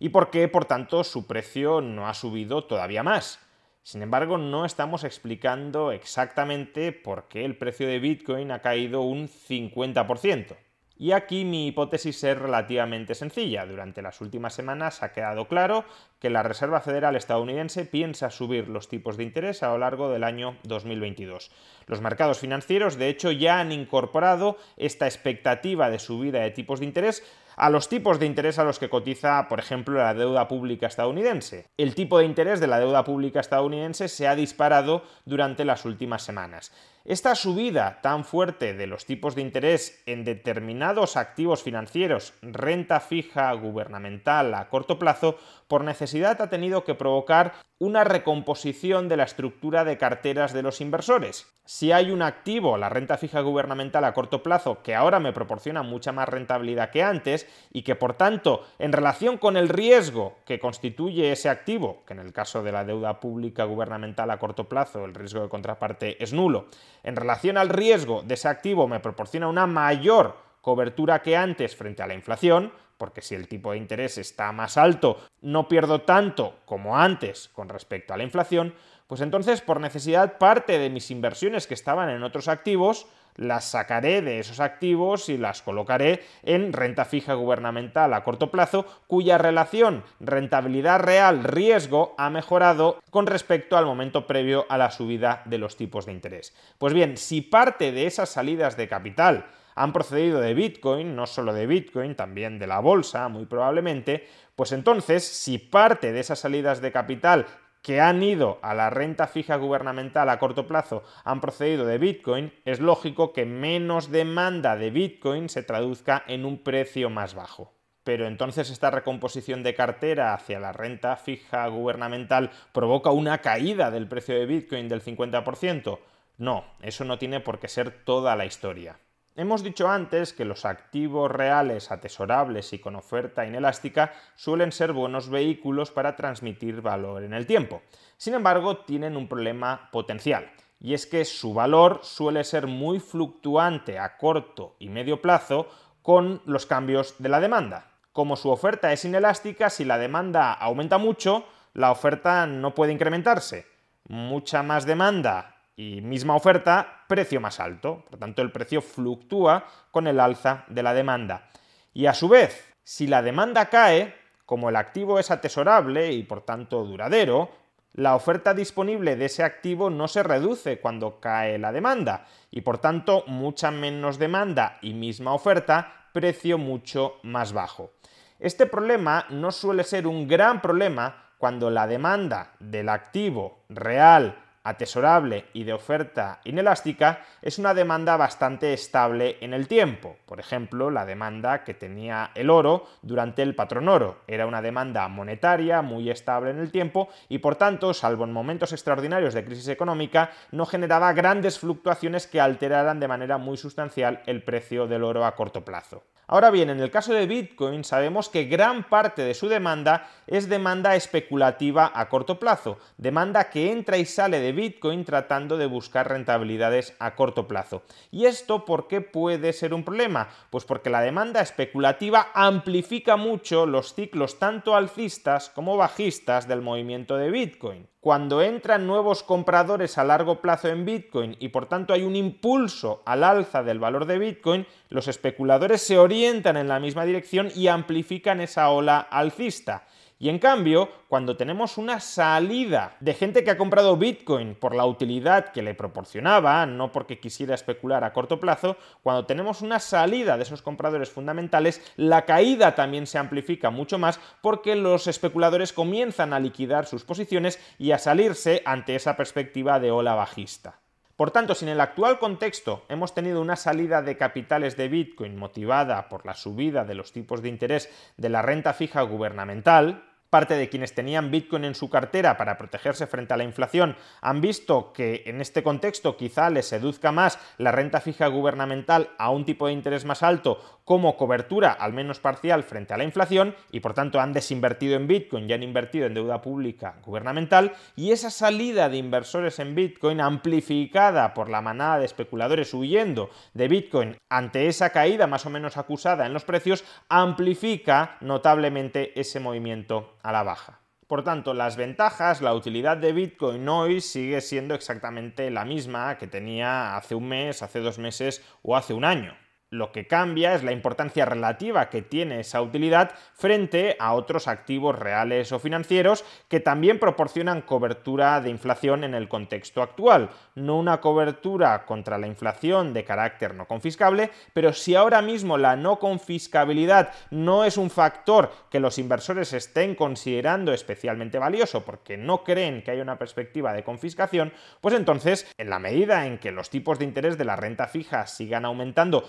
y 0.00 0.08
por 0.08 0.30
qué, 0.30 0.48
por 0.48 0.64
tanto, 0.64 1.04
su 1.04 1.26
precio 1.26 1.82
no 1.82 2.08
ha 2.08 2.14
subido 2.14 2.64
todavía 2.64 3.02
más. 3.02 3.40
Sin 3.82 4.00
embargo, 4.00 4.38
no 4.38 4.64
estamos 4.64 5.04
explicando 5.04 5.92
exactamente 5.92 6.92
por 6.92 7.28
qué 7.28 7.44
el 7.44 7.58
precio 7.58 7.86
de 7.88 7.98
Bitcoin 7.98 8.50
ha 8.50 8.62
caído 8.62 9.02
un 9.02 9.28
50%. 9.28 10.56
Y 10.96 11.10
aquí 11.10 11.44
mi 11.44 11.66
hipótesis 11.66 12.22
es 12.22 12.38
relativamente 12.38 13.16
sencilla. 13.16 13.66
Durante 13.66 14.00
las 14.00 14.20
últimas 14.20 14.54
semanas 14.54 15.02
ha 15.02 15.12
quedado 15.12 15.48
claro 15.48 15.84
que 16.20 16.30
la 16.30 16.44
Reserva 16.44 16.80
Federal 16.80 17.16
estadounidense 17.16 17.84
piensa 17.84 18.30
subir 18.30 18.68
los 18.68 18.88
tipos 18.88 19.16
de 19.16 19.24
interés 19.24 19.64
a 19.64 19.68
lo 19.68 19.78
largo 19.78 20.08
del 20.08 20.22
año 20.22 20.56
2022. 20.62 21.50
Los 21.86 22.00
mercados 22.00 22.38
financieros, 22.38 22.96
de 22.96 23.08
hecho, 23.08 23.32
ya 23.32 23.58
han 23.58 23.72
incorporado 23.72 24.56
esta 24.76 25.06
expectativa 25.06 25.90
de 25.90 25.98
subida 25.98 26.40
de 26.40 26.52
tipos 26.52 26.78
de 26.78 26.86
interés 26.86 27.24
a 27.56 27.70
los 27.70 27.88
tipos 27.88 28.18
de 28.18 28.26
interés 28.26 28.58
a 28.58 28.64
los 28.64 28.78
que 28.78 28.88
cotiza, 28.88 29.48
por 29.48 29.58
ejemplo, 29.60 29.98
la 29.98 30.14
deuda 30.14 30.48
pública 30.48 30.86
estadounidense. 30.86 31.66
El 31.76 31.94
tipo 31.94 32.18
de 32.18 32.24
interés 32.24 32.60
de 32.60 32.66
la 32.66 32.80
deuda 32.80 33.04
pública 33.04 33.40
estadounidense 33.40 34.08
se 34.08 34.26
ha 34.26 34.34
disparado 34.34 35.02
durante 35.24 35.64
las 35.64 35.84
últimas 35.84 36.22
semanas. 36.22 36.72
Esta 37.06 37.34
subida 37.34 38.00
tan 38.00 38.24
fuerte 38.24 38.72
de 38.72 38.86
los 38.86 39.04
tipos 39.04 39.34
de 39.34 39.42
interés 39.42 40.02
en 40.06 40.24
determinados 40.24 41.18
activos 41.18 41.62
financieros, 41.62 42.32
renta 42.40 42.98
fija 42.98 43.52
gubernamental 43.52 44.54
a 44.54 44.70
corto 44.70 44.98
plazo, 44.98 45.36
por 45.68 45.84
necesidad 45.84 46.40
ha 46.40 46.48
tenido 46.48 46.84
que 46.84 46.94
provocar 46.94 47.52
una 47.78 48.04
recomposición 48.04 49.10
de 49.10 49.18
la 49.18 49.24
estructura 49.24 49.84
de 49.84 49.98
carteras 49.98 50.54
de 50.54 50.62
los 50.62 50.80
inversores. 50.80 51.46
Si 51.66 51.92
hay 51.92 52.10
un 52.10 52.22
activo, 52.22 52.78
la 52.78 52.88
renta 52.88 53.18
fija 53.18 53.40
gubernamental 53.40 54.04
a 54.04 54.14
corto 54.14 54.42
plazo, 54.42 54.82
que 54.82 54.94
ahora 54.94 55.18
me 55.18 55.32
proporciona 55.32 55.82
mucha 55.82 56.12
más 56.12 56.28
rentabilidad 56.28 56.90
que 56.90 57.02
antes 57.02 57.46
y 57.72 57.82
que 57.82 57.96
por 57.96 58.14
tanto, 58.14 58.62
en 58.78 58.92
relación 58.92 59.38
con 59.38 59.56
el 59.56 59.68
riesgo 59.68 60.36
que 60.46 60.58
constituye 60.58 61.32
ese 61.32 61.48
activo, 61.48 62.02
que 62.06 62.12
en 62.14 62.20
el 62.20 62.32
caso 62.32 62.62
de 62.62 62.72
la 62.72 62.84
deuda 62.84 63.20
pública 63.20 63.64
gubernamental 63.64 64.30
a 64.30 64.38
corto 64.38 64.68
plazo 64.68 65.04
el 65.04 65.14
riesgo 65.14 65.42
de 65.42 65.48
contraparte 65.48 66.22
es 66.22 66.32
nulo, 66.32 66.66
en 67.04 67.16
relación 67.16 67.56
al 67.56 67.68
riesgo 67.68 68.22
de 68.22 68.34
ese 68.34 68.48
activo 68.48 68.88
me 68.88 68.98
proporciona 68.98 69.46
una 69.46 69.66
mayor 69.66 70.36
cobertura 70.60 71.22
que 71.22 71.36
antes 71.36 71.76
frente 71.76 72.02
a 72.02 72.06
la 72.06 72.14
inflación, 72.14 72.72
porque 72.96 73.20
si 73.20 73.34
el 73.34 73.46
tipo 73.46 73.72
de 73.72 73.78
interés 73.78 74.18
está 74.18 74.50
más 74.52 74.76
alto, 74.78 75.18
no 75.42 75.68
pierdo 75.68 76.00
tanto 76.02 76.56
como 76.64 76.96
antes 76.96 77.50
con 77.52 77.68
respecto 77.68 78.14
a 78.14 78.16
la 78.16 78.24
inflación, 78.24 78.74
pues 79.06 79.20
entonces 79.20 79.60
por 79.60 79.80
necesidad 79.80 80.38
parte 80.38 80.78
de 80.78 80.88
mis 80.88 81.10
inversiones 81.10 81.66
que 81.66 81.74
estaban 81.74 82.08
en 82.08 82.22
otros 82.22 82.48
activos 82.48 83.06
las 83.36 83.64
sacaré 83.64 84.22
de 84.22 84.38
esos 84.38 84.60
activos 84.60 85.28
y 85.28 85.38
las 85.38 85.62
colocaré 85.62 86.22
en 86.42 86.72
renta 86.72 87.04
fija 87.04 87.34
gubernamental 87.34 88.14
a 88.14 88.22
corto 88.22 88.50
plazo, 88.50 88.86
cuya 89.06 89.38
relación 89.38 90.04
rentabilidad 90.20 91.00
real-riesgo 91.00 92.14
ha 92.18 92.30
mejorado 92.30 93.00
con 93.10 93.26
respecto 93.26 93.76
al 93.76 93.86
momento 93.86 94.26
previo 94.26 94.66
a 94.68 94.78
la 94.78 94.90
subida 94.90 95.42
de 95.44 95.58
los 95.58 95.76
tipos 95.76 96.06
de 96.06 96.12
interés. 96.12 96.54
Pues 96.78 96.94
bien, 96.94 97.16
si 97.16 97.40
parte 97.40 97.92
de 97.92 98.06
esas 98.06 98.28
salidas 98.28 98.76
de 98.76 98.88
capital 98.88 99.46
han 99.74 99.92
procedido 99.92 100.40
de 100.40 100.54
Bitcoin, 100.54 101.16
no 101.16 101.26
solo 101.26 101.52
de 101.52 101.66
Bitcoin, 101.66 102.14
también 102.14 102.58
de 102.58 102.66
la 102.66 102.78
bolsa, 102.78 103.28
muy 103.28 103.46
probablemente, 103.46 104.26
pues 104.54 104.70
entonces, 104.70 105.24
si 105.24 105.58
parte 105.58 106.12
de 106.12 106.20
esas 106.20 106.38
salidas 106.38 106.80
de 106.80 106.92
capital 106.92 107.46
que 107.84 108.00
han 108.00 108.22
ido 108.22 108.58
a 108.62 108.72
la 108.72 108.88
renta 108.88 109.26
fija 109.26 109.56
gubernamental 109.56 110.30
a 110.30 110.38
corto 110.38 110.66
plazo 110.66 111.04
han 111.22 111.42
procedido 111.42 111.84
de 111.84 111.98
Bitcoin, 111.98 112.50
es 112.64 112.80
lógico 112.80 113.34
que 113.34 113.44
menos 113.44 114.10
demanda 114.10 114.74
de 114.74 114.90
Bitcoin 114.90 115.50
se 115.50 115.62
traduzca 115.62 116.24
en 116.26 116.46
un 116.46 116.62
precio 116.62 117.10
más 117.10 117.34
bajo. 117.34 117.74
Pero 118.02 118.26
entonces 118.26 118.70
esta 118.70 118.90
recomposición 118.90 119.62
de 119.62 119.74
cartera 119.74 120.32
hacia 120.32 120.60
la 120.60 120.72
renta 120.72 121.14
fija 121.16 121.66
gubernamental 121.68 122.50
provoca 122.72 123.10
una 123.10 123.42
caída 123.42 123.90
del 123.90 124.08
precio 124.08 124.34
de 124.34 124.46
Bitcoin 124.46 124.88
del 124.88 125.02
50%. 125.02 125.98
No, 126.38 126.64
eso 126.80 127.04
no 127.04 127.18
tiene 127.18 127.40
por 127.40 127.58
qué 127.58 127.68
ser 127.68 127.90
toda 127.90 128.34
la 128.34 128.46
historia. 128.46 128.98
Hemos 129.36 129.64
dicho 129.64 129.88
antes 129.88 130.32
que 130.32 130.44
los 130.44 130.64
activos 130.64 131.28
reales 131.28 131.90
atesorables 131.90 132.72
y 132.72 132.78
con 132.78 132.94
oferta 132.94 133.44
inelástica 133.44 134.12
suelen 134.36 134.70
ser 134.70 134.92
buenos 134.92 135.28
vehículos 135.28 135.90
para 135.90 136.14
transmitir 136.14 136.82
valor 136.82 137.24
en 137.24 137.34
el 137.34 137.44
tiempo. 137.44 137.82
Sin 138.16 138.34
embargo, 138.34 138.76
tienen 138.84 139.16
un 139.16 139.26
problema 139.26 139.88
potencial, 139.90 140.52
y 140.78 140.94
es 140.94 141.06
que 141.06 141.24
su 141.24 141.52
valor 141.52 141.98
suele 142.04 142.44
ser 142.44 142.68
muy 142.68 143.00
fluctuante 143.00 143.98
a 143.98 144.18
corto 144.18 144.76
y 144.78 144.88
medio 144.88 145.20
plazo 145.20 145.66
con 146.00 146.40
los 146.44 146.64
cambios 146.64 147.16
de 147.18 147.28
la 147.28 147.40
demanda. 147.40 147.90
Como 148.12 148.36
su 148.36 148.50
oferta 148.50 148.92
es 148.92 149.04
inelástica, 149.04 149.68
si 149.68 149.84
la 149.84 149.98
demanda 149.98 150.52
aumenta 150.52 150.98
mucho, 150.98 151.44
la 151.72 151.90
oferta 151.90 152.46
no 152.46 152.72
puede 152.72 152.92
incrementarse. 152.92 153.66
Mucha 154.06 154.62
más 154.62 154.86
demanda 154.86 155.53
y 155.76 156.00
misma 156.00 156.36
oferta, 156.36 157.04
precio 157.08 157.40
más 157.40 157.60
alto. 157.60 158.04
Por 158.08 158.18
tanto, 158.18 158.42
el 158.42 158.52
precio 158.52 158.80
fluctúa 158.80 159.66
con 159.90 160.06
el 160.06 160.20
alza 160.20 160.64
de 160.68 160.82
la 160.82 160.94
demanda. 160.94 161.48
Y 161.92 162.06
a 162.06 162.14
su 162.14 162.28
vez, 162.28 162.72
si 162.82 163.06
la 163.06 163.22
demanda 163.22 163.66
cae, 163.66 164.14
como 164.46 164.68
el 164.68 164.76
activo 164.76 165.18
es 165.18 165.30
atesorable 165.30 166.12
y 166.12 166.22
por 166.22 166.42
tanto 166.42 166.84
duradero, 166.84 167.50
la 167.94 168.16
oferta 168.16 168.54
disponible 168.54 169.16
de 169.16 169.26
ese 169.26 169.44
activo 169.44 169.88
no 169.88 170.08
se 170.08 170.22
reduce 170.22 170.80
cuando 170.80 171.20
cae 171.20 171.58
la 171.58 171.70
demanda 171.70 172.26
y 172.50 172.62
por 172.62 172.78
tanto 172.78 173.22
mucha 173.28 173.70
menos 173.70 174.18
demanda 174.18 174.78
y 174.82 174.94
misma 174.94 175.32
oferta, 175.32 176.08
precio 176.12 176.58
mucho 176.58 177.20
más 177.22 177.52
bajo. 177.52 177.92
Este 178.40 178.66
problema 178.66 179.26
no 179.30 179.52
suele 179.52 179.84
ser 179.84 180.08
un 180.08 180.26
gran 180.26 180.60
problema 180.60 181.30
cuando 181.38 181.70
la 181.70 181.86
demanda 181.86 182.52
del 182.58 182.88
activo 182.88 183.60
real 183.68 184.43
atesorable 184.64 185.44
y 185.52 185.64
de 185.64 185.74
oferta 185.74 186.40
inelástica 186.44 187.20
es 187.42 187.58
una 187.58 187.74
demanda 187.74 188.16
bastante 188.16 188.72
estable 188.72 189.36
en 189.40 189.52
el 189.52 189.68
tiempo. 189.68 190.16
Por 190.26 190.40
ejemplo, 190.40 190.90
la 190.90 191.04
demanda 191.04 191.62
que 191.62 191.74
tenía 191.74 192.30
el 192.34 192.50
oro 192.50 192.86
durante 193.02 193.42
el 193.42 193.54
patrón 193.54 193.88
oro. 193.88 194.22
Era 194.26 194.46
una 194.46 194.62
demanda 194.62 195.06
monetaria 195.08 195.82
muy 195.82 196.10
estable 196.10 196.50
en 196.50 196.58
el 196.58 196.72
tiempo 196.72 197.08
y 197.28 197.38
por 197.38 197.56
tanto, 197.56 197.92
salvo 197.94 198.24
en 198.24 198.32
momentos 198.32 198.72
extraordinarios 198.72 199.34
de 199.34 199.44
crisis 199.44 199.68
económica, 199.68 200.30
no 200.50 200.64
generaba 200.64 201.12
grandes 201.12 201.58
fluctuaciones 201.58 202.26
que 202.26 202.40
alteraran 202.40 202.98
de 202.98 203.08
manera 203.08 203.38
muy 203.38 203.56
sustancial 203.56 204.22
el 204.26 204.42
precio 204.42 204.86
del 204.86 205.04
oro 205.04 205.26
a 205.26 205.36
corto 205.36 205.64
plazo. 205.64 206.02
Ahora 206.26 206.50
bien, 206.50 206.70
en 206.70 206.80
el 206.80 206.90
caso 206.90 207.12
de 207.12 207.26
Bitcoin 207.26 207.84
sabemos 207.84 208.30
que 208.30 208.44
gran 208.44 208.84
parte 208.88 209.22
de 209.22 209.34
su 209.34 209.48
demanda 209.48 210.08
es 210.26 210.48
demanda 210.48 210.96
especulativa 210.96 211.92
a 211.94 212.08
corto 212.08 212.38
plazo, 212.38 212.78
demanda 212.96 213.50
que 213.50 213.70
entra 213.70 213.98
y 213.98 214.06
sale 214.06 214.40
de 214.40 214.52
Bitcoin 214.52 215.04
tratando 215.04 215.58
de 215.58 215.66
buscar 215.66 216.08
rentabilidades 216.08 216.96
a 216.98 217.14
corto 217.14 217.46
plazo. 217.46 217.82
¿Y 218.10 218.24
esto 218.24 218.64
por 218.64 218.88
qué 218.88 219.02
puede 219.02 219.52
ser 219.52 219.74
un 219.74 219.84
problema? 219.84 220.28
Pues 220.48 220.64
porque 220.64 220.88
la 220.88 221.02
demanda 221.02 221.42
especulativa 221.42 222.28
amplifica 222.32 223.16
mucho 223.16 223.66
los 223.66 223.94
ciclos 223.94 224.38
tanto 224.38 224.74
alcistas 224.76 225.50
como 225.50 225.76
bajistas 225.76 226.48
del 226.48 226.62
movimiento 226.62 227.16
de 227.16 227.30
Bitcoin 227.30 227.93
cuando 228.04 228.42
entran 228.42 228.86
nuevos 228.86 229.22
compradores 229.22 229.96
a 229.96 230.04
largo 230.04 230.42
plazo 230.42 230.68
en 230.68 230.84
Bitcoin 230.84 231.38
y 231.40 231.48
por 231.48 231.64
tanto 231.64 231.94
hay 231.94 232.02
un 232.02 232.16
impulso 232.16 233.00
al 233.06 233.24
alza 233.24 233.62
del 233.62 233.78
valor 233.78 234.04
de 234.04 234.18
Bitcoin, 234.18 234.66
los 234.90 235.08
especuladores 235.08 235.80
se 235.80 235.96
orientan 235.96 236.58
en 236.58 236.68
la 236.68 236.80
misma 236.80 237.06
dirección 237.06 237.48
y 237.56 237.68
amplifican 237.68 238.42
esa 238.42 238.68
ola 238.68 238.98
alcista. 238.98 239.86
Y 240.18 240.28
en 240.28 240.38
cambio, 240.38 240.88
cuando 241.08 241.36
tenemos 241.36 241.76
una 241.76 241.98
salida 241.98 242.96
de 243.00 243.14
gente 243.14 243.42
que 243.42 243.50
ha 243.50 243.58
comprado 243.58 243.96
Bitcoin 243.96 244.54
por 244.54 244.74
la 244.74 244.86
utilidad 244.86 245.50
que 245.50 245.62
le 245.62 245.74
proporcionaba, 245.74 246.64
no 246.66 246.92
porque 246.92 247.18
quisiera 247.18 247.54
especular 247.54 248.04
a 248.04 248.12
corto 248.12 248.38
plazo, 248.38 248.76
cuando 249.02 249.26
tenemos 249.26 249.60
una 249.60 249.80
salida 249.80 250.36
de 250.36 250.44
esos 250.44 250.62
compradores 250.62 251.10
fundamentales, 251.10 251.82
la 251.96 252.24
caída 252.24 252.76
también 252.76 253.08
se 253.08 253.18
amplifica 253.18 253.70
mucho 253.70 253.98
más 253.98 254.20
porque 254.40 254.76
los 254.76 255.08
especuladores 255.08 255.72
comienzan 255.72 256.32
a 256.32 256.40
liquidar 256.40 256.86
sus 256.86 257.04
posiciones 257.04 257.58
y 257.78 257.90
a 257.90 257.98
salirse 257.98 258.62
ante 258.64 258.94
esa 258.94 259.16
perspectiva 259.16 259.80
de 259.80 259.90
ola 259.90 260.14
bajista. 260.14 260.83
Por 261.16 261.30
tanto, 261.30 261.54
si 261.54 261.64
en 261.64 261.70
el 261.70 261.80
actual 261.80 262.18
contexto 262.18 262.84
hemos 262.88 263.14
tenido 263.14 263.40
una 263.40 263.56
salida 263.56 264.02
de 264.02 264.16
capitales 264.16 264.76
de 264.76 264.88
Bitcoin 264.88 265.36
motivada 265.36 266.08
por 266.08 266.26
la 266.26 266.34
subida 266.34 266.84
de 266.84 266.94
los 266.94 267.12
tipos 267.12 267.40
de 267.40 267.48
interés 267.48 267.88
de 268.16 268.28
la 268.28 268.42
renta 268.42 268.72
fija 268.72 269.02
gubernamental, 269.02 270.13
parte 270.34 270.56
de 270.56 270.68
quienes 270.68 270.96
tenían 270.96 271.30
Bitcoin 271.30 271.64
en 271.64 271.76
su 271.76 271.88
cartera 271.88 272.36
para 272.36 272.58
protegerse 272.58 273.06
frente 273.06 273.32
a 273.32 273.36
la 273.36 273.44
inflación 273.44 273.94
han 274.20 274.40
visto 274.40 274.92
que 274.92 275.22
en 275.26 275.40
este 275.40 275.62
contexto 275.62 276.16
quizá 276.16 276.50
les 276.50 276.66
seduzca 276.66 277.12
más 277.12 277.38
la 277.56 277.70
renta 277.70 278.00
fija 278.00 278.26
gubernamental 278.26 279.10
a 279.16 279.30
un 279.30 279.44
tipo 279.44 279.68
de 279.68 279.74
interés 279.74 280.04
más 280.04 280.24
alto 280.24 280.58
como 280.84 281.16
cobertura, 281.16 281.70
al 281.70 281.92
menos 281.92 282.18
parcial, 282.18 282.64
frente 282.64 282.92
a 282.92 282.96
la 282.96 283.04
inflación 283.04 283.54
y 283.70 283.78
por 283.78 283.94
tanto 283.94 284.20
han 284.20 284.32
desinvertido 284.32 284.96
en 284.96 285.06
Bitcoin 285.06 285.48
y 285.48 285.52
han 285.52 285.62
invertido 285.62 286.06
en 286.06 286.14
deuda 286.14 286.42
pública 286.42 286.96
gubernamental. 287.06 287.72
Y 287.94 288.10
esa 288.10 288.30
salida 288.30 288.88
de 288.88 288.98
inversores 288.98 289.60
en 289.60 289.76
Bitcoin 289.76 290.20
amplificada 290.20 291.32
por 291.32 291.48
la 291.48 291.62
manada 291.62 292.00
de 292.00 292.06
especuladores 292.06 292.74
huyendo 292.74 293.30
de 293.54 293.68
Bitcoin 293.68 294.16
ante 294.28 294.66
esa 294.66 294.90
caída 294.90 295.28
más 295.28 295.46
o 295.46 295.50
menos 295.50 295.76
acusada 295.76 296.26
en 296.26 296.34
los 296.34 296.44
precios 296.44 296.84
amplifica 297.08 298.18
notablemente 298.20 299.18
ese 299.18 299.38
movimiento 299.38 300.16
a 300.24 300.32
la 300.32 300.42
baja. 300.42 300.80
Por 301.06 301.22
tanto, 301.22 301.52
las 301.52 301.76
ventajas, 301.76 302.40
la 302.40 302.54
utilidad 302.54 302.96
de 302.96 303.12
Bitcoin 303.12 303.68
hoy 303.68 304.00
sigue 304.00 304.40
siendo 304.40 304.74
exactamente 304.74 305.50
la 305.50 305.64
misma 305.64 306.16
que 306.16 306.26
tenía 306.26 306.96
hace 306.96 307.14
un 307.14 307.28
mes, 307.28 307.62
hace 307.62 307.80
dos 307.80 307.98
meses 307.98 308.42
o 308.62 308.74
hace 308.74 308.94
un 308.94 309.04
año. 309.04 309.36
Lo 309.74 309.90
que 309.90 310.06
cambia 310.06 310.54
es 310.54 310.62
la 310.62 310.70
importancia 310.70 311.24
relativa 311.24 311.90
que 311.90 312.00
tiene 312.00 312.38
esa 312.38 312.62
utilidad 312.62 313.10
frente 313.32 313.96
a 313.98 314.14
otros 314.14 314.46
activos 314.46 314.96
reales 314.96 315.50
o 315.50 315.58
financieros 315.58 316.24
que 316.48 316.60
también 316.60 317.00
proporcionan 317.00 317.60
cobertura 317.60 318.40
de 318.40 318.50
inflación 318.50 319.02
en 319.02 319.14
el 319.14 319.28
contexto 319.28 319.82
actual. 319.82 320.30
No 320.54 320.78
una 320.78 321.00
cobertura 321.00 321.86
contra 321.86 322.18
la 322.18 322.28
inflación 322.28 322.94
de 322.94 323.02
carácter 323.02 323.56
no 323.56 323.66
confiscable, 323.66 324.30
pero 324.52 324.72
si 324.72 324.94
ahora 324.94 325.20
mismo 325.22 325.58
la 325.58 325.74
no 325.74 325.98
confiscabilidad 325.98 327.10
no 327.32 327.64
es 327.64 327.76
un 327.76 327.90
factor 327.90 328.52
que 328.70 328.78
los 328.78 328.98
inversores 328.98 329.52
estén 329.54 329.96
considerando 329.96 330.72
especialmente 330.72 331.40
valioso 331.40 331.84
porque 331.84 332.16
no 332.16 332.44
creen 332.44 332.84
que 332.84 332.92
haya 332.92 333.02
una 333.02 333.18
perspectiva 333.18 333.72
de 333.72 333.82
confiscación, 333.82 334.52
pues 334.80 334.94
entonces, 334.94 335.52
en 335.58 335.68
la 335.68 335.80
medida 335.80 336.28
en 336.28 336.38
que 336.38 336.52
los 336.52 336.70
tipos 336.70 337.00
de 337.00 337.06
interés 337.06 337.36
de 337.36 337.44
la 337.44 337.56
renta 337.56 337.88
fija 337.88 338.28
sigan 338.28 338.64
aumentando 338.64 339.28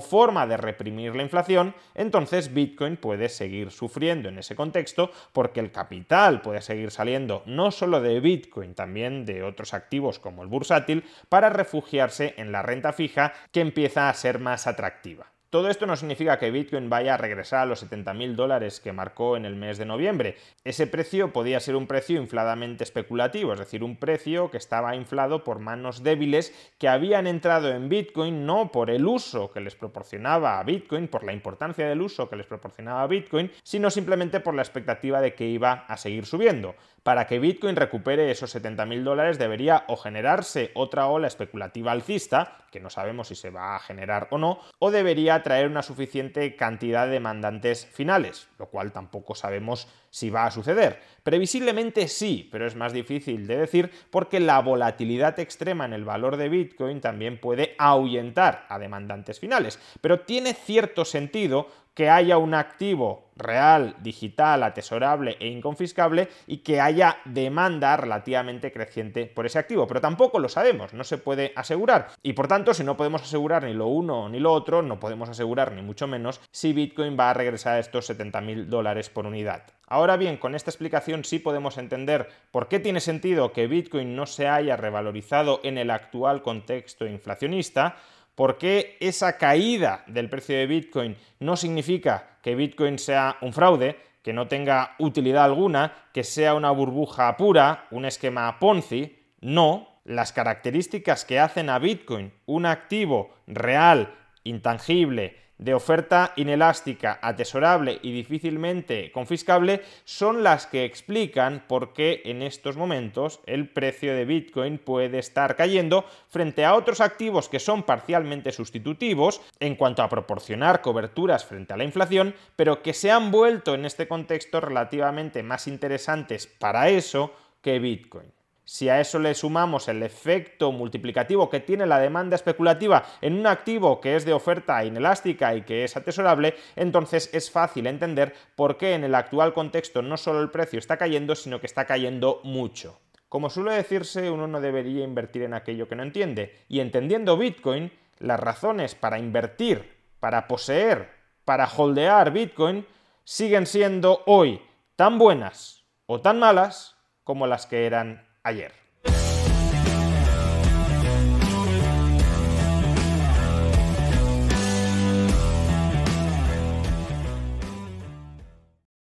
forma 0.00 0.46
de 0.46 0.56
reprimir 0.56 1.14
la 1.14 1.22
inflación, 1.22 1.74
entonces 1.94 2.52
Bitcoin 2.52 2.96
puede 2.96 3.28
seguir 3.28 3.70
sufriendo 3.70 4.28
en 4.28 4.38
ese 4.38 4.54
contexto 4.54 5.10
porque 5.32 5.60
el 5.60 5.72
capital 5.72 6.42
puede 6.42 6.60
seguir 6.60 6.90
saliendo 6.90 7.42
no 7.46 7.70
solo 7.70 8.00
de 8.00 8.20
Bitcoin, 8.20 8.74
también 8.74 9.24
de 9.24 9.42
otros 9.42 9.74
activos 9.74 10.18
como 10.18 10.42
el 10.42 10.48
bursátil, 10.48 11.04
para 11.28 11.50
refugiarse 11.50 12.34
en 12.36 12.52
la 12.52 12.62
renta 12.62 12.92
fija 12.92 13.32
que 13.52 13.60
empieza 13.60 14.08
a 14.08 14.14
ser 14.14 14.38
más 14.38 14.66
atractiva. 14.66 15.35
Todo 15.48 15.70
esto 15.70 15.86
no 15.86 15.94
significa 15.94 16.38
que 16.38 16.50
Bitcoin 16.50 16.90
vaya 16.90 17.14
a 17.14 17.16
regresar 17.16 17.60
a 17.60 17.66
los 17.66 17.88
70.000 17.88 18.34
dólares 18.34 18.80
que 18.80 18.92
marcó 18.92 19.36
en 19.36 19.44
el 19.44 19.54
mes 19.54 19.78
de 19.78 19.86
noviembre. 19.86 20.36
Ese 20.64 20.88
precio 20.88 21.32
podía 21.32 21.60
ser 21.60 21.76
un 21.76 21.86
precio 21.86 22.20
infladamente 22.20 22.82
especulativo, 22.82 23.52
es 23.52 23.60
decir, 23.60 23.84
un 23.84 23.96
precio 23.96 24.50
que 24.50 24.56
estaba 24.56 24.96
inflado 24.96 25.44
por 25.44 25.60
manos 25.60 26.02
débiles 26.02 26.52
que 26.78 26.88
habían 26.88 27.28
entrado 27.28 27.70
en 27.70 27.88
Bitcoin 27.88 28.44
no 28.44 28.72
por 28.72 28.90
el 28.90 29.06
uso 29.06 29.52
que 29.52 29.60
les 29.60 29.76
proporcionaba 29.76 30.58
a 30.58 30.64
Bitcoin, 30.64 31.06
por 31.06 31.22
la 31.22 31.32
importancia 31.32 31.86
del 31.86 32.02
uso 32.02 32.28
que 32.28 32.36
les 32.36 32.46
proporcionaba 32.46 33.06
Bitcoin, 33.06 33.52
sino 33.62 33.88
simplemente 33.90 34.40
por 34.40 34.54
la 34.54 34.62
expectativa 34.62 35.20
de 35.20 35.34
que 35.34 35.46
iba 35.46 35.84
a 35.86 35.96
seguir 35.96 36.26
subiendo 36.26 36.74
para 37.06 37.28
que 37.28 37.38
Bitcoin 37.38 37.76
recupere 37.76 38.32
esos 38.32 38.52
70.000 38.56 39.04
dólares 39.04 39.38
debería 39.38 39.84
o 39.86 39.96
generarse 39.96 40.72
otra 40.74 41.06
ola 41.06 41.28
especulativa 41.28 41.92
alcista, 41.92 42.58
que 42.72 42.80
no 42.80 42.90
sabemos 42.90 43.28
si 43.28 43.36
se 43.36 43.50
va 43.50 43.76
a 43.76 43.78
generar 43.78 44.26
o 44.32 44.38
no, 44.38 44.58
o 44.80 44.90
debería 44.90 45.40
traer 45.44 45.68
una 45.68 45.84
suficiente 45.84 46.56
cantidad 46.56 47.06
de 47.06 47.12
demandantes 47.12 47.86
finales, 47.86 48.48
lo 48.58 48.66
cual 48.66 48.90
tampoco 48.90 49.36
sabemos 49.36 49.86
si 50.10 50.30
va 50.30 50.46
a 50.46 50.50
suceder. 50.50 51.00
Previsiblemente 51.22 52.08
sí, 52.08 52.48
pero 52.50 52.66
es 52.66 52.74
más 52.74 52.92
difícil 52.92 53.46
de 53.46 53.58
decir 53.58 53.92
porque 54.10 54.40
la 54.40 54.60
volatilidad 54.60 55.38
extrema 55.38 55.84
en 55.84 55.92
el 55.92 56.04
valor 56.04 56.36
de 56.36 56.48
Bitcoin 56.48 57.00
también 57.00 57.38
puede 57.38 57.76
ahuyentar 57.78 58.66
a 58.68 58.80
demandantes 58.80 59.38
finales. 59.38 59.78
Pero 60.00 60.22
tiene 60.22 60.54
cierto 60.54 61.04
sentido 61.04 61.68
que 61.96 62.10
haya 62.10 62.36
un 62.36 62.52
activo 62.52 63.30
real, 63.36 63.96
digital, 64.00 64.62
atesorable 64.62 65.38
e 65.40 65.48
inconfiscable 65.48 66.28
y 66.46 66.58
que 66.58 66.78
haya 66.78 67.16
demanda 67.24 67.96
relativamente 67.96 68.70
creciente 68.70 69.24
por 69.24 69.46
ese 69.46 69.58
activo. 69.58 69.86
Pero 69.86 70.02
tampoco 70.02 70.38
lo 70.38 70.50
sabemos, 70.50 70.92
no 70.92 71.04
se 71.04 71.16
puede 71.16 71.54
asegurar. 71.56 72.08
Y 72.22 72.34
por 72.34 72.48
tanto, 72.48 72.74
si 72.74 72.84
no 72.84 72.98
podemos 72.98 73.22
asegurar 73.22 73.64
ni 73.64 73.72
lo 73.72 73.86
uno 73.86 74.28
ni 74.28 74.40
lo 74.40 74.52
otro, 74.52 74.82
no 74.82 75.00
podemos 75.00 75.30
asegurar 75.30 75.72
ni 75.72 75.80
mucho 75.80 76.06
menos 76.06 76.40
si 76.50 76.74
Bitcoin 76.74 77.16
va 77.18 77.30
a 77.30 77.34
regresar 77.34 77.76
a 77.76 77.80
estos 77.80 78.10
70.000 78.10 78.66
dólares 78.66 79.08
por 79.08 79.24
unidad. 79.24 79.62
Ahora 79.88 80.18
bien, 80.18 80.36
con 80.36 80.54
esta 80.54 80.70
explicación 80.70 81.24
sí 81.24 81.38
podemos 81.38 81.78
entender 81.78 82.28
por 82.50 82.68
qué 82.68 82.78
tiene 82.78 83.00
sentido 83.00 83.52
que 83.52 83.68
Bitcoin 83.68 84.14
no 84.14 84.26
se 84.26 84.48
haya 84.48 84.76
revalorizado 84.76 85.60
en 85.62 85.78
el 85.78 85.90
actual 85.90 86.42
contexto 86.42 87.06
inflacionista, 87.06 87.96
¿Por 88.36 88.58
qué 88.58 88.98
esa 89.00 89.38
caída 89.38 90.04
del 90.06 90.28
precio 90.28 90.56
de 90.56 90.66
Bitcoin 90.66 91.16
no 91.40 91.56
significa 91.56 92.36
que 92.42 92.54
Bitcoin 92.54 92.98
sea 92.98 93.38
un 93.40 93.54
fraude, 93.54 93.96
que 94.22 94.34
no 94.34 94.46
tenga 94.46 94.94
utilidad 94.98 95.46
alguna, 95.46 95.94
que 96.12 96.22
sea 96.22 96.52
una 96.54 96.70
burbuja 96.70 97.34
pura, 97.38 97.86
un 97.90 98.04
esquema 98.04 98.58
Ponzi? 98.58 99.18
No, 99.40 99.88
las 100.04 100.32
características 100.32 101.24
que 101.24 101.40
hacen 101.40 101.70
a 101.70 101.78
Bitcoin 101.78 102.30
un 102.44 102.66
activo 102.66 103.34
real, 103.46 104.14
intangible, 104.44 105.36
de 105.58 105.74
oferta 105.74 106.32
inelástica, 106.36 107.18
atesorable 107.22 107.98
y 108.02 108.12
difícilmente 108.12 109.10
confiscable 109.12 109.82
son 110.04 110.42
las 110.42 110.66
que 110.66 110.84
explican 110.84 111.64
por 111.66 111.92
qué 111.92 112.22
en 112.26 112.42
estos 112.42 112.76
momentos 112.76 113.40
el 113.46 113.68
precio 113.68 114.14
de 114.14 114.24
Bitcoin 114.24 114.78
puede 114.78 115.18
estar 115.18 115.56
cayendo 115.56 116.04
frente 116.28 116.64
a 116.64 116.74
otros 116.74 117.00
activos 117.00 117.48
que 117.48 117.60
son 117.60 117.84
parcialmente 117.84 118.52
sustitutivos 118.52 119.40
en 119.60 119.76
cuanto 119.76 120.02
a 120.02 120.08
proporcionar 120.08 120.82
coberturas 120.82 121.44
frente 121.44 121.72
a 121.72 121.76
la 121.76 121.84
inflación, 121.84 122.34
pero 122.56 122.82
que 122.82 122.92
se 122.92 123.10
han 123.10 123.30
vuelto 123.30 123.74
en 123.74 123.84
este 123.84 124.08
contexto 124.08 124.60
relativamente 124.60 125.42
más 125.42 125.66
interesantes 125.66 126.46
para 126.46 126.88
eso 126.90 127.32
que 127.62 127.78
Bitcoin. 127.78 128.35
Si 128.68 128.88
a 128.88 129.00
eso 129.00 129.20
le 129.20 129.32
sumamos 129.36 129.86
el 129.86 130.02
efecto 130.02 130.72
multiplicativo 130.72 131.48
que 131.48 131.60
tiene 131.60 131.86
la 131.86 132.00
demanda 132.00 132.34
especulativa 132.34 133.04
en 133.20 133.38
un 133.38 133.46
activo 133.46 134.00
que 134.00 134.16
es 134.16 134.24
de 134.24 134.32
oferta 134.32 134.84
inelástica 134.84 135.54
y 135.54 135.62
que 135.62 135.84
es 135.84 135.96
atesorable, 135.96 136.56
entonces 136.74 137.30
es 137.32 137.48
fácil 137.48 137.86
entender 137.86 138.34
por 138.56 138.76
qué 138.76 138.94
en 138.94 139.04
el 139.04 139.14
actual 139.14 139.54
contexto 139.54 140.02
no 140.02 140.16
solo 140.16 140.42
el 140.42 140.50
precio 140.50 140.80
está 140.80 140.96
cayendo, 140.96 141.36
sino 141.36 141.60
que 141.60 141.66
está 141.66 141.84
cayendo 141.84 142.40
mucho. 142.42 142.98
Como 143.28 143.50
suele 143.50 143.72
decirse, 143.72 144.32
uno 144.32 144.48
no 144.48 144.60
debería 144.60 145.04
invertir 145.04 145.42
en 145.42 145.54
aquello 145.54 145.86
que 145.88 145.94
no 145.94 146.02
entiende, 146.02 146.64
y 146.68 146.80
entendiendo 146.80 147.36
Bitcoin, 147.36 147.92
las 148.18 148.40
razones 148.40 148.96
para 148.96 149.20
invertir, 149.20 149.94
para 150.18 150.48
poseer, 150.48 151.10
para 151.44 151.68
holdear 151.68 152.32
Bitcoin, 152.32 152.84
siguen 153.22 153.66
siendo 153.66 154.24
hoy 154.26 154.60
tan 154.96 155.18
buenas 155.18 155.84
o 156.06 156.20
tan 156.20 156.40
malas 156.40 156.96
como 157.22 157.46
las 157.46 157.66
que 157.66 157.86
eran 157.86 158.25
ayer. 158.46 158.70